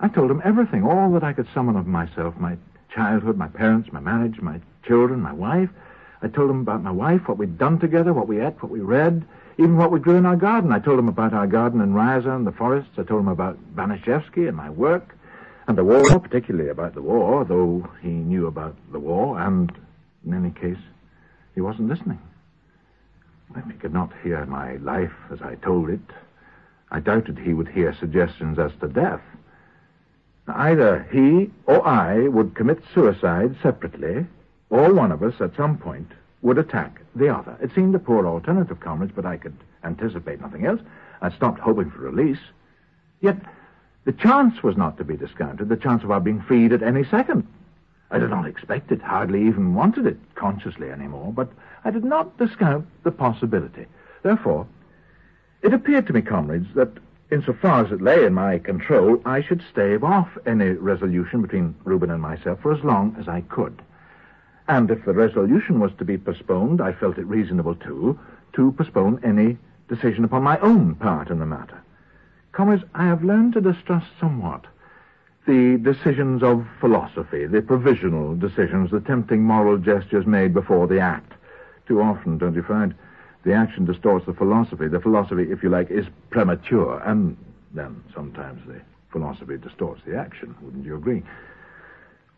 [0.00, 2.56] I told him everything, all that I could summon of myself, my
[2.88, 5.68] childhood, my parents, my marriage, my children, my wife.
[6.22, 8.80] I told him about my wife, what we'd done together, what we ate, what we
[8.80, 9.22] read,
[9.58, 10.72] even what we grew in our garden.
[10.72, 12.92] I told him about our garden in Ryazan and the forests.
[12.96, 15.14] I told him about Banashevsky and my work,
[15.68, 19.70] and the war, particularly about the war, though he knew about the war, and
[20.24, 20.82] in any case,
[21.54, 22.18] he wasn't listening.
[23.56, 26.00] If he could not hear my life as I told it,
[26.90, 29.22] I doubted he would hear suggestions as to death.
[30.48, 34.26] Either he or I would commit suicide separately,
[34.68, 36.10] or one of us at some point
[36.42, 37.56] would attack the other.
[37.60, 40.80] It seemed a poor alternative, comrades, but I could anticipate nothing else.
[41.20, 42.40] I stopped hoping for release.
[43.20, 43.36] Yet
[44.04, 47.04] the chance was not to be discounted, the chance of our being freed at any
[47.04, 47.46] second.
[48.10, 51.48] I did not expect it, hardly even wanted it consciously anymore, but
[51.84, 53.86] I did not discount the possibility.
[54.22, 54.66] Therefore,
[55.62, 56.90] it appeared to me, comrades, that
[57.30, 62.10] insofar as it lay in my control, I should stave off any resolution between Reuben
[62.10, 63.80] and myself for as long as I could.
[64.66, 68.18] And if the resolution was to be postponed, I felt it reasonable, too,
[68.54, 69.56] to postpone any
[69.88, 71.80] decision upon my own part in the matter.
[72.52, 74.66] Comrades, I have learned to distrust somewhat
[75.50, 81.32] the decisions of philosophy, the provisional decisions, the tempting moral gestures made before the act.
[81.88, 82.94] Too often, don't you find,
[83.42, 84.86] the action distorts the philosophy.
[84.86, 87.36] The philosophy, if you like, is premature, and
[87.74, 88.80] then sometimes the
[89.10, 90.54] philosophy distorts the action.
[90.62, 91.24] Wouldn't you agree?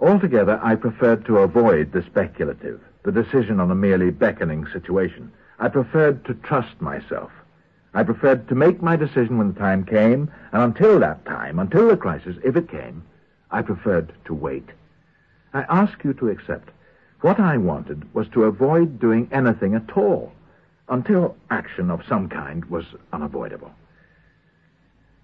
[0.01, 5.31] Altogether, I preferred to avoid the speculative, the decision on a merely beckoning situation.
[5.59, 7.31] I preferred to trust myself.
[7.95, 11.88] I preferred to make my decision when the time came, and until that time, until
[11.88, 13.03] the crisis, if it came,
[13.51, 14.70] I preferred to wait.
[15.53, 16.70] I ask you to accept.
[17.20, 20.32] What I wanted was to avoid doing anything at all
[20.88, 23.72] until action of some kind was unavoidable.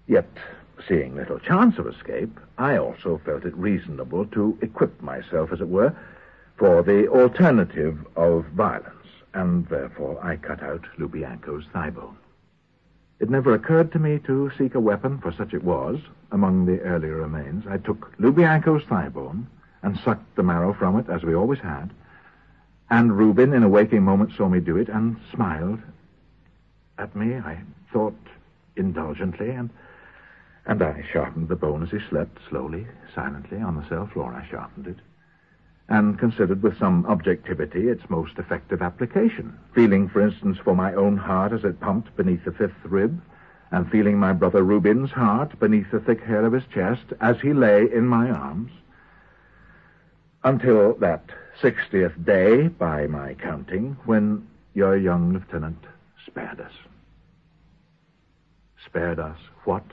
[0.07, 0.29] Yet,
[0.87, 5.67] seeing little chance of escape, I also felt it reasonable to equip myself, as it
[5.67, 5.95] were,
[6.57, 12.17] for the alternative of violence, and therefore I cut out Lubianko's thigh bone.
[13.19, 15.99] It never occurred to me to seek a weapon, for such it was,
[16.31, 17.67] among the earlier remains.
[17.67, 19.47] I took Lubianko's thigh bone
[19.83, 21.91] and sucked the marrow from it, as we always had,
[22.89, 25.79] and Reuben, in a waking moment, saw me do it and smiled
[26.97, 27.35] at me.
[27.35, 27.59] I
[27.91, 28.17] thought
[28.75, 29.69] indulgently, and
[30.65, 34.33] and I sharpened the bone as he slept, slowly, silently, on the cell floor.
[34.33, 34.97] I sharpened it.
[35.89, 39.57] And considered with some objectivity its most effective application.
[39.73, 43.19] Feeling, for instance, for my own heart as it pumped beneath the fifth rib,
[43.71, 47.53] and feeling my brother Reuben's heart beneath the thick hair of his chest as he
[47.53, 48.71] lay in my arms.
[50.43, 51.23] Until that
[51.59, 55.83] sixtieth day, by my counting, when your young lieutenant
[56.25, 56.71] spared us.
[58.85, 59.83] Spared us what?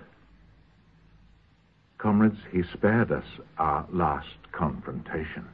[1.99, 3.25] Comrades, he spared us
[3.59, 5.47] our last confrontation.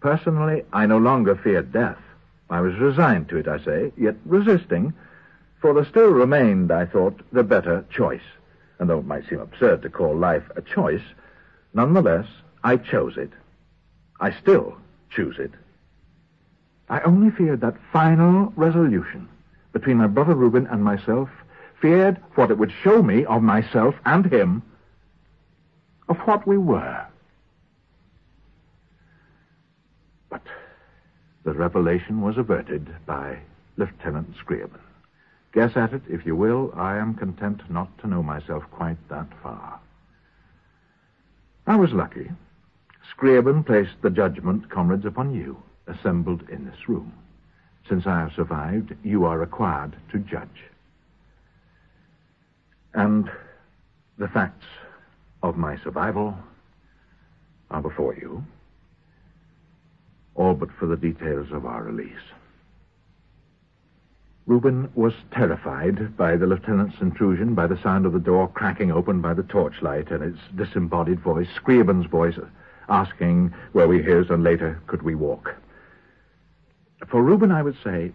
[0.00, 1.98] Personally, I no longer feared death.
[2.50, 4.94] I was resigned to it, I say, yet resisting,
[5.60, 8.22] for there still remained, I thought, the better choice.
[8.78, 11.02] And though it might seem absurd to call life a choice,
[11.74, 12.26] nonetheless,
[12.62, 13.32] I chose it.
[14.20, 14.76] I still
[15.10, 15.52] choose it.
[16.88, 19.28] I only feared that final resolution
[19.72, 21.28] between my brother Reuben and myself
[21.80, 24.62] feared what it would show me of myself and him,
[26.08, 27.06] of what we were.
[30.30, 30.42] But
[31.48, 33.38] the revelation was averted by
[33.78, 34.82] Lieutenant Scriabin.
[35.54, 36.70] Guess at it, if you will.
[36.76, 39.80] I am content not to know myself quite that far.
[41.66, 42.30] I was lucky.
[43.10, 47.14] Scriabin placed the judgment, comrades, upon you, assembled in this room.
[47.88, 50.64] Since I have survived, you are required to judge.
[52.92, 53.30] And
[54.18, 54.66] the facts
[55.42, 56.36] of my survival
[57.70, 58.44] are before you,
[60.38, 62.12] all but for the details of our release.
[64.46, 69.20] Reuben was terrified by the lieutenant's intrusion, by the sound of the door cracking open
[69.20, 72.38] by the torchlight and its disembodied voice, Scriabin's voice,
[72.88, 75.54] asking were we his and later could we walk.
[77.08, 78.12] For Reuben, I would say,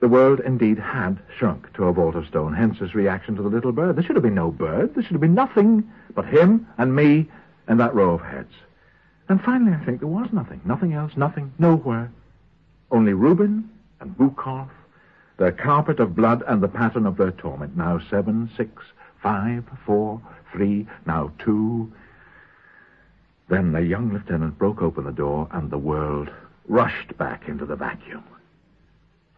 [0.00, 3.48] the world indeed had shrunk to a vault of stone, hence his reaction to the
[3.48, 3.94] little bird.
[3.94, 4.94] There should have been no bird.
[4.94, 7.28] There should have been nothing but him and me
[7.68, 8.52] and that row of heads.
[9.32, 10.60] And finally, I think there was nothing.
[10.66, 12.12] Nothing else, nothing, nowhere.
[12.90, 14.68] Only Reuben and Vukov,
[15.38, 17.74] their carpet of blood and the pattern of their torment.
[17.74, 18.82] Now seven, six,
[19.22, 20.20] five, four,
[20.52, 21.90] three, now two.
[23.48, 26.28] Then the young lieutenant broke open the door and the world
[26.68, 28.24] rushed back into the vacuum.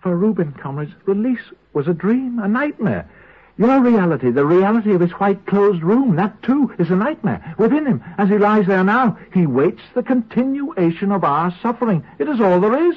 [0.02, 3.08] For Reuben, comrades, release was a dream, a nightmare.
[3.56, 7.54] Your reality, the reality of his white closed room, that too is a nightmare.
[7.56, 12.04] Within him, as he lies there now, he waits the continuation of our suffering.
[12.18, 12.96] It is all there is.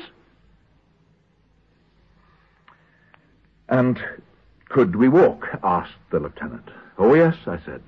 [3.69, 3.99] And
[4.69, 5.47] could we walk?
[5.63, 6.69] asked the lieutenant.
[6.97, 7.83] Oh, yes, I said.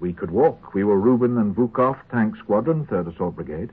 [0.00, 0.74] We could walk.
[0.74, 3.70] We were Reuben and Vukov, tank squadron, 3rd Assault Brigade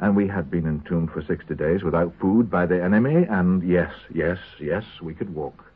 [0.00, 3.92] and we had been entombed for 60 days without food by the enemy, and yes,
[4.14, 5.67] yes, yes, we could walk.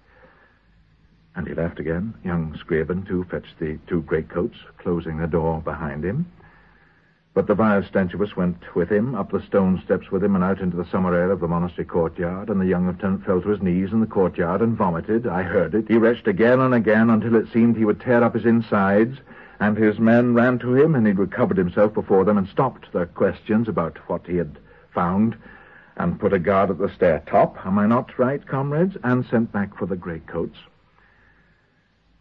[1.35, 6.05] And he left again, young Scriabin, to fetch the two greatcoats, closing the door behind
[6.05, 6.27] him.
[7.35, 10.61] But the vile stench went with him, up the stone steps with him, and out
[10.61, 13.63] into the summer air of the monastery courtyard, and the young lieutenant fell to his
[13.63, 15.27] knees in the courtyard and vomited.
[15.27, 15.89] I heard it.
[15.89, 19.19] He retched again and again until it seemed he would tear up his insides,
[19.61, 23.07] and his men ran to him, and he recovered himself before them and stopped their
[23.07, 24.59] questions about what he had
[24.93, 25.35] found,
[25.97, 27.65] and put a guard at the stair top.
[27.65, 28.99] Am I not right, comrades?
[29.03, 30.59] And sent back for the greatcoats.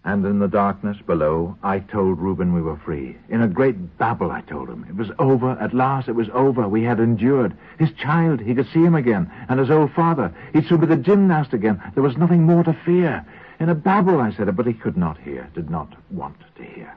[0.04, 3.18] And in the darkness below, I told Reuben we were free.
[3.30, 4.84] In a great babble, I told him.
[4.90, 5.52] It was over.
[5.52, 6.68] At last, it was over.
[6.68, 7.56] We had endured.
[7.78, 9.32] His child, he could see him again.
[9.48, 10.34] And his old father.
[10.54, 11.80] He'd soon be the gymnast again.
[11.94, 13.24] There was nothing more to fear.
[13.60, 16.64] In a babble, I said it, but he could not hear, did not want to
[16.64, 16.96] hear.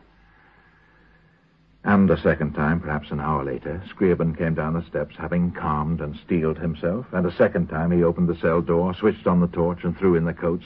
[1.85, 6.01] And a second time, perhaps an hour later, Scriabin came down the steps, having calmed
[6.01, 7.05] and steeled himself.
[7.13, 10.15] And a second time he opened the cell door, switched on the torch, and threw
[10.15, 10.65] in the coats,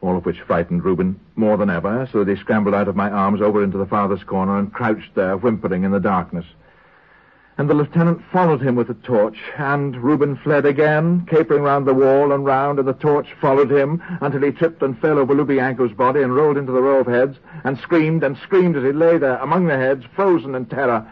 [0.00, 3.10] all of which frightened Reuben more than ever, so that he scrambled out of my
[3.10, 6.46] arms over into the farthest corner and crouched there, whimpering in the darkness
[7.58, 11.94] and the lieutenant followed him with the torch, and Reuben fled again, capering round the
[11.94, 15.92] wall and round, and the torch followed him until he tripped and fell over Lubianko's
[15.92, 19.16] body and rolled into the row of heads, and screamed and screamed as he lay
[19.16, 21.10] there among the heads, frozen in terror.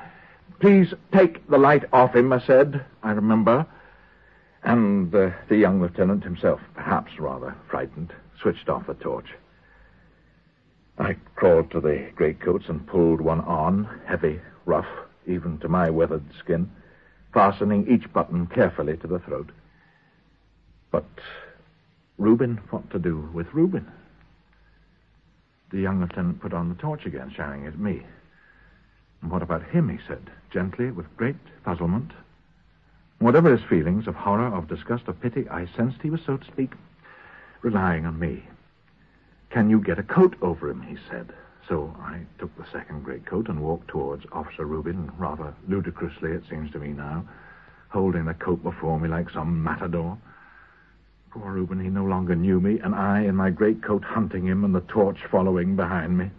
[0.61, 3.66] Please take the light off him, I said, I remember.
[4.62, 8.12] And uh, the young lieutenant himself, perhaps rather frightened,
[8.45, 9.30] switched off the torch.
[10.99, 14.86] I crawled to the greatcoats and pulled one on, heavy, rough,
[15.26, 16.70] even to my weathered skin,
[17.32, 19.49] fastening each button carefully to the throat.
[20.90, 21.07] But
[22.18, 23.90] Reuben, what to do with Reuben?
[25.72, 28.03] The young lieutenant put on the torch again, shouting at me.
[29.22, 32.12] And what about him, he said, gently, with great puzzlement.
[33.20, 36.47] Whatever his feelings of horror, of disgust, of pity, I sensed he was, so to
[36.47, 36.72] speak,
[37.64, 38.44] relying on me.
[39.50, 40.82] Can you get a coat over him?
[40.82, 41.32] he said.
[41.66, 46.70] So I took the second greatcoat and walked towards Officer Reuben, rather ludicrously, it seems
[46.72, 47.24] to me now,
[47.88, 50.18] holding the coat before me like some matador.
[51.30, 54.74] Poor Reuben, he no longer knew me, and I in my greatcoat hunting him and
[54.74, 56.30] the torch following behind me.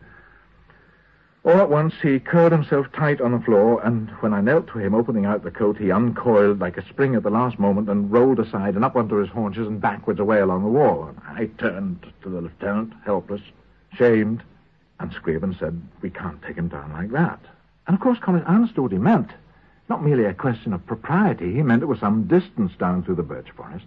[1.46, 4.80] All at once he curled himself tight on the floor, and when I knelt to
[4.80, 8.12] him, opening out the coat, he uncoiled like a spring at the last moment and
[8.12, 11.14] rolled aside and up onto his haunches and backwards away along the wall.
[11.24, 13.42] I turned to the lieutenant, helpless,
[13.94, 14.42] shamed,
[15.00, 17.40] and Scriabin said, We can't take him down like that.
[17.86, 19.30] And of course, Collins understood what he meant.
[19.88, 23.24] Not merely a question of propriety, he meant it was some distance down through the
[23.24, 23.86] birch forest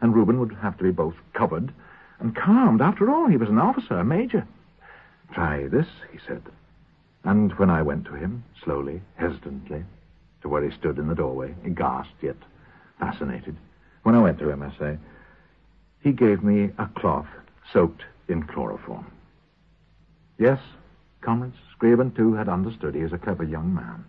[0.00, 1.72] and Reuben would have to be both covered
[2.18, 2.80] and calmed.
[2.80, 4.46] After all, he was an officer, a major.
[5.32, 6.42] Try this, he said.
[7.24, 9.84] And when I went to him, slowly, hesitantly,
[10.42, 12.36] to where he stood in the doorway, aghast yet
[12.98, 13.56] fascinated,
[14.02, 14.98] when I went to him, I say,
[16.00, 17.28] he gave me a cloth
[17.72, 19.10] soaked in chloroform.
[20.38, 20.60] Yes,
[21.20, 22.94] comrades, Scriabin, too, had understood.
[22.94, 24.04] He is a clever young man.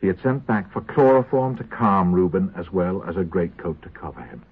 [0.00, 3.88] He had sent back for chloroform to calm Reuben as well as a greatcoat to
[3.88, 4.42] cover him.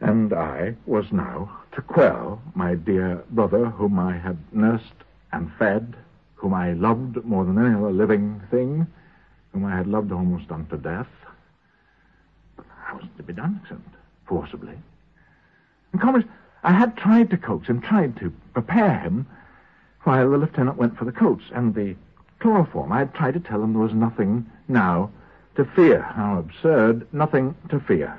[0.00, 5.04] And I was now to quell my dear brother, whom I had nursed
[5.36, 5.94] and fed,
[6.34, 8.86] whom I loved more than any other living thing,
[9.52, 11.08] whom I had loved almost unto death.
[12.56, 13.80] But how was it to be done except
[14.26, 14.78] forcibly?
[15.92, 16.28] And comrades,
[16.62, 19.26] I had tried to coax him, tried to prepare him,
[20.02, 21.96] while the lieutenant went for the coats and the
[22.38, 22.92] chloroform.
[22.92, 25.10] I had tried to tell him there was nothing now
[25.56, 26.02] to fear.
[26.02, 28.16] How absurd, nothing to fear.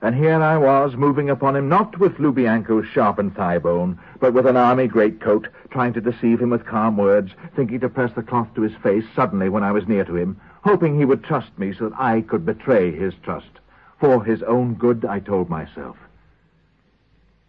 [0.00, 4.46] And here I was, moving upon him, not with Lubianko's sharpened thigh bone, but with
[4.46, 8.48] an army greatcoat, trying to deceive him with calm words, thinking to press the cloth
[8.54, 11.72] to his face suddenly when I was near to him, hoping he would trust me
[11.72, 13.50] so that I could betray his trust.
[13.98, 15.96] For his own good, I told myself.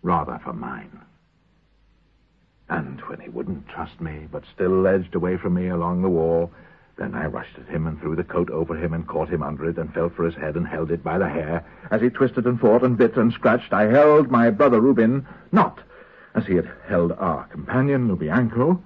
[0.01, 1.01] Rather for mine.
[2.67, 6.51] And when he wouldn't trust me, but still edged away from me along the wall,
[6.99, 9.69] then I rushed at him and threw the coat over him and caught him under
[9.69, 11.65] it and fell for his head and held it by the hair.
[11.91, 15.79] As he twisted and fought and bit and scratched, I held my brother Reuben, not
[16.35, 18.81] as he had held our companion Lubianko,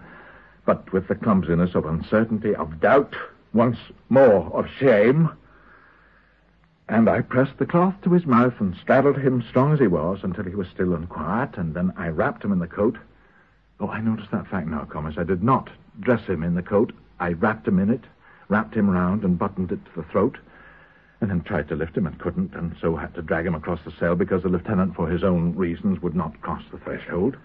[0.65, 3.15] but with the clumsiness of uncertainty, of doubt,
[3.51, 3.77] once
[4.09, 5.29] more of shame.
[6.87, 10.19] And I pressed the cloth to his mouth and straddled him, strong as he was,
[10.23, 12.97] until he was still and quiet, and then I wrapped him in the coat.
[13.79, 15.17] Oh, I notice that fact now, Comus.
[15.17, 16.93] I did not dress him in the coat.
[17.19, 18.03] I wrapped him in it,
[18.49, 20.37] wrapped him round and buttoned it to the throat,
[21.21, 23.79] and then tried to lift him and couldn't, and so had to drag him across
[23.85, 27.37] the cell because the lieutenant, for his own reasons, would not cross the threshold.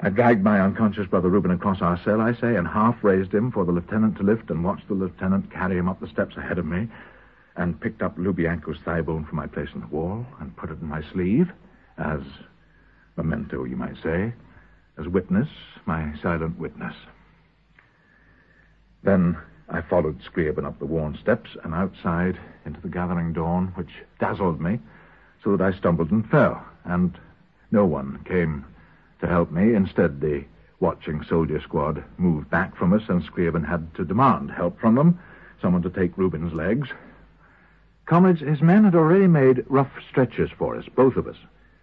[0.00, 3.50] I dragged my unconscious brother Reuben across our cell, I say, and half raised him
[3.50, 6.58] for the lieutenant to lift and watched the lieutenant carry him up the steps ahead
[6.58, 6.88] of me,
[7.56, 10.80] and picked up Lubianko's thigh bone from my place in the wall and put it
[10.82, 11.50] in my sleeve
[11.96, 12.20] as
[13.16, 14.34] memento, you might say,
[14.98, 15.48] as witness,
[15.86, 16.94] my silent witness.
[19.02, 19.36] Then
[19.68, 24.60] I followed Scriabin up the worn steps and outside into the gathering dawn, which dazzled
[24.60, 24.80] me
[25.42, 27.18] so that I stumbled and fell, and
[27.70, 28.64] no one came
[29.20, 29.74] to help me.
[29.74, 30.44] Instead, the
[30.80, 35.18] watching soldier squad moved back from us, and Scriabin had to demand help from them,
[35.60, 36.88] someone to take Reuben's legs.
[38.06, 41.38] Comrades, his men had already made rough stretchers for us, both of us,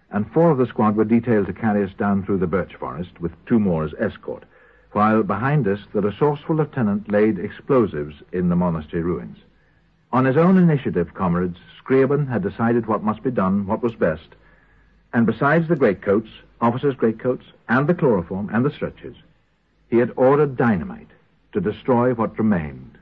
[0.09, 3.19] and four of the squad were detailed to carry us down through the birch forest,
[3.19, 4.45] with two more as escort
[4.93, 9.37] while behind us the resourceful lieutenant laid explosives in the monastery ruins.
[10.11, 14.29] On his own initiative, comrades, Scriabin had decided what must be done, what was best,
[15.11, 16.29] and besides the greatcoats,
[16.61, 19.17] officers' greatcoats, and the chloroform, and the stretchers,
[19.89, 21.09] he had ordered dynamite
[21.51, 22.97] to destroy what remained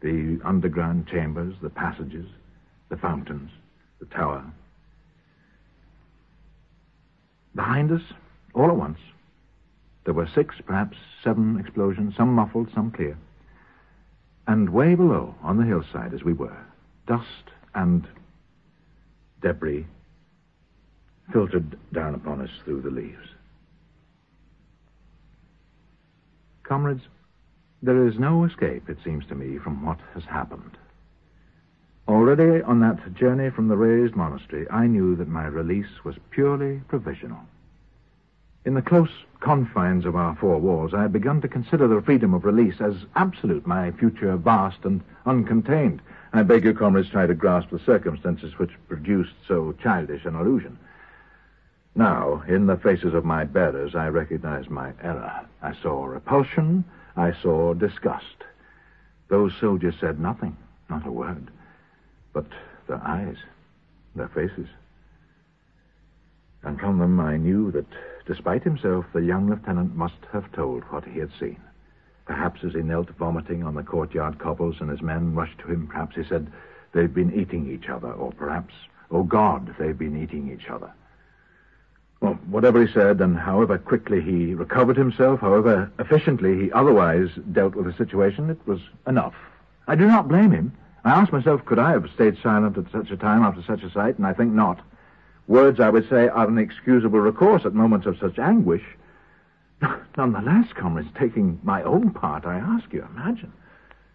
[0.00, 2.26] the underground chambers, the passages,
[2.88, 3.50] the fountains,
[3.98, 4.44] the tower.
[7.54, 8.02] Behind us,
[8.54, 8.98] all at once,
[10.06, 13.18] there were six, perhaps seven explosions, some muffled, some clear.
[14.46, 16.56] And way below, on the hillside as we were,
[17.08, 18.06] dust and
[19.42, 19.84] debris
[21.32, 23.26] filtered down upon us through the leaves.
[26.62, 27.02] Comrades,
[27.82, 30.78] there is no escape, it seems to me, from what has happened.
[32.06, 36.80] Already on that journey from the raised monastery, I knew that my release was purely
[36.86, 37.40] provisional.
[38.66, 42.34] In the close confines of our four walls, I had begun to consider the freedom
[42.34, 46.00] of release as absolute, my future vast and uncontained.
[46.32, 50.76] I beg your comrades try to grasp the circumstances which produced so childish an illusion.
[51.94, 55.46] Now, in the faces of my bearers, I recognized my error.
[55.62, 56.84] I saw repulsion.
[57.16, 58.42] I saw disgust.
[59.28, 60.56] Those soldiers said nothing,
[60.90, 61.52] not a word.
[62.32, 62.46] But
[62.88, 63.36] their eyes,
[64.16, 64.66] their faces.
[66.64, 67.86] And from them I knew that
[68.26, 71.58] Despite himself, the young lieutenant must have told what he had seen.
[72.26, 75.86] Perhaps as he knelt vomiting on the courtyard cobbles and his men rushed to him,
[75.86, 76.50] perhaps he said,
[76.92, 78.74] They've been eating each other, or perhaps,
[79.12, 80.90] Oh God, they've been eating each other.
[82.20, 87.76] Well, whatever he said, and however quickly he recovered himself, however efficiently he otherwise dealt
[87.76, 89.34] with the situation, it was enough.
[89.86, 90.72] I do not blame him.
[91.04, 93.90] I asked myself, could I have stayed silent at such a time after such a
[93.92, 94.80] sight, and I think not.
[95.48, 98.82] Words, I would say, are an excusable recourse at moments of such anguish.
[100.16, 103.52] Nonetheless, comrades, taking my own part, I ask you, imagine,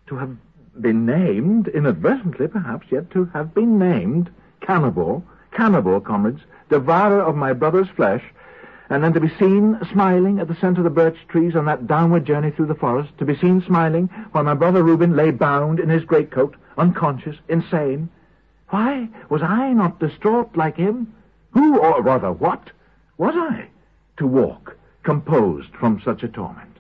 [0.08, 0.36] to have
[0.80, 4.30] been named, inadvertently perhaps, yet to have been named
[4.60, 8.24] cannibal, cannibal, comrades, devourer of my brother's flesh,
[8.90, 11.88] and then to be seen smiling at the center of the birch trees on that
[11.88, 15.80] downward journey through the forest, to be seen smiling while my brother Reuben lay bound
[15.80, 18.10] in his greatcoat, unconscious, insane.
[18.68, 21.14] Why was I not distraught like him?
[21.52, 22.72] Who, or rather what,
[23.18, 23.68] was I
[24.18, 26.78] to walk composed from such a torment?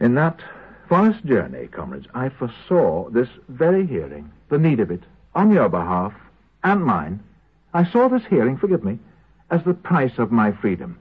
[0.00, 0.40] In that
[0.88, 5.02] forest journey, comrades, I foresaw this very hearing, the need of it,
[5.34, 6.12] on your behalf
[6.62, 7.20] and mine.
[7.72, 8.98] I saw this hearing, forgive me,
[9.50, 10.98] as the price of my freedom.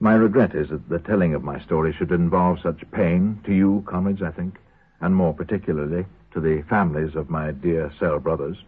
[0.00, 3.84] My regret is that the telling of my story should involve such pain to you,
[3.86, 4.58] comrades, I think,
[5.00, 8.58] and more particularly to the families of my dear cell brothers.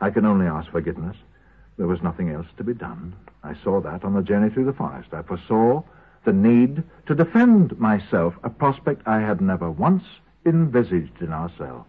[0.00, 1.16] I can only ask forgiveness.
[1.76, 3.14] There was nothing else to be done.
[3.42, 5.10] I saw that on the journey through the forest.
[5.12, 5.82] I foresaw
[6.24, 10.04] the need to defend myself, a prospect I had never once
[10.44, 11.86] envisaged in our cell.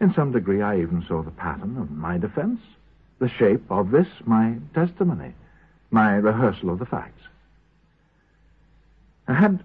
[0.00, 2.60] In some degree, I even saw the pattern of my defense,
[3.18, 5.34] the shape of this, my testimony,
[5.90, 7.22] my rehearsal of the facts.
[9.28, 9.62] Had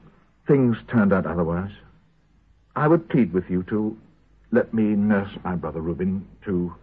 [0.47, 1.71] things turned out otherwise,
[2.75, 3.97] I would plead with you to
[4.51, 6.73] let me nurse my brother Reuben, to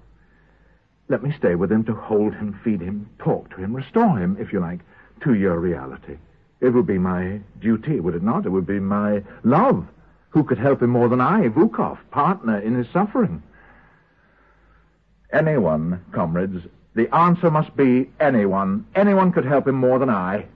[1.08, 4.36] let me stay with him, to hold him, feed him, talk to him, restore him,
[4.40, 4.80] if you like,
[5.22, 6.16] to your reality.
[6.60, 8.46] It would be my duty, would it not?
[8.46, 9.86] It would be my love.
[10.30, 13.42] Who could help him more than I, Vukov, partner in his suffering?
[15.32, 16.64] Anyone, comrades.
[16.94, 18.86] The answer must be anyone.
[18.94, 20.46] Anyone could help him more than I.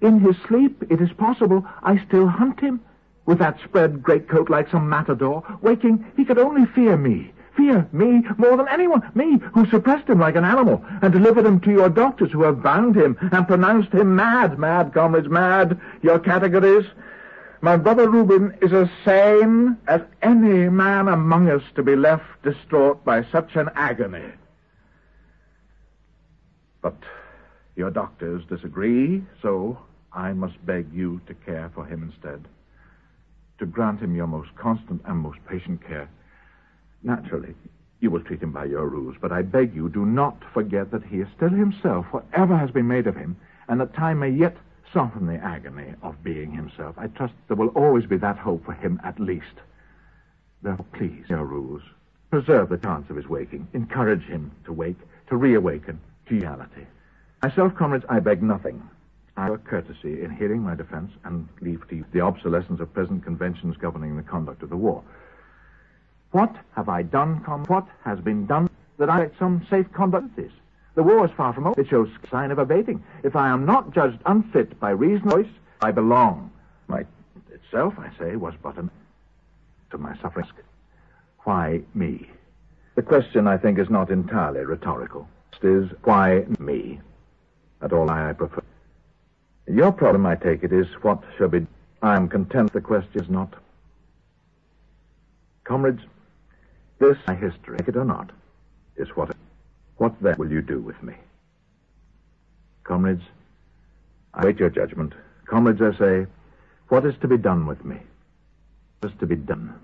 [0.00, 2.80] In his sleep, it is possible, I still hunt him.
[3.26, 7.32] With that spread greatcoat like some matador, waking, he could only fear me.
[7.58, 9.02] Fear me more than anyone.
[9.16, 12.62] Me, who suppressed him like an animal and delivered him to your doctors who have
[12.62, 14.60] bound him and pronounced him mad.
[14.60, 15.78] Mad, comrades, mad.
[16.00, 16.86] Your categories.
[17.60, 23.04] My brother Reuben is as sane as any man among us to be left distraught
[23.04, 24.30] by such an agony.
[26.80, 26.96] But
[27.74, 29.80] your doctors disagree, so
[30.12, 32.44] I must beg you to care for him instead.
[33.58, 36.08] To grant him your most constant and most patient care.
[37.02, 37.54] Naturally,
[38.00, 41.04] you will treat him by your rules, but I beg you do not forget that
[41.04, 43.36] he is still himself, whatever has been made of him,
[43.68, 44.56] and that time may yet
[44.92, 46.96] soften the agony of being himself.
[46.98, 49.46] I trust there will always be that hope for him at least.
[50.62, 51.82] Therefore, please, your rules,
[52.30, 53.68] preserve the chance of his waking.
[53.74, 56.86] Encourage him to wake, to reawaken to reality.
[57.42, 58.82] Myself, comrades, I beg nothing.
[59.36, 63.22] I have courtesy in hearing my defense and leave to you the obsolescence of present
[63.24, 65.04] conventions governing the conduct of the war.
[66.30, 67.64] What have I done, com?
[67.64, 68.68] What has been done
[68.98, 70.52] that I might some safe conduct this?
[70.94, 71.80] The war is far from over.
[71.80, 73.02] It shows sign of abating.
[73.22, 75.48] If I am not judged unfit by reason voice,
[75.80, 76.50] I belong.
[76.88, 77.04] My
[77.52, 78.90] itself, I say, was but an
[79.90, 80.46] to my suffering.
[81.44, 82.28] Why me?
[82.94, 85.28] The question, I think, is not entirely rhetorical.
[85.62, 87.00] It is why me?
[87.80, 88.62] At all I prefer.
[89.66, 91.66] Your problem, I take it, is what shall be.
[92.02, 93.54] I am content the question is not.
[95.64, 96.02] Comrades,
[96.98, 98.30] this, my history, like it or not,
[98.96, 99.34] is what.
[99.96, 101.14] What then will you do with me?
[102.84, 103.22] Comrades,
[104.32, 105.12] I wait your judgment.
[105.46, 106.26] Comrades, I say,
[106.88, 107.98] what is to be done with me?
[109.00, 109.74] What is to be done?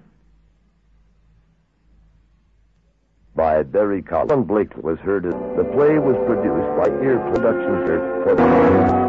[3.34, 4.46] By Barry Collins.
[4.46, 5.24] Blake was heard.
[5.24, 9.04] The play was produced by Ear Productions for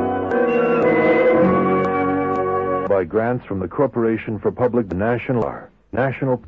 [2.88, 5.70] by grants from the Corporation for Public National Art.
[5.91, 6.41] National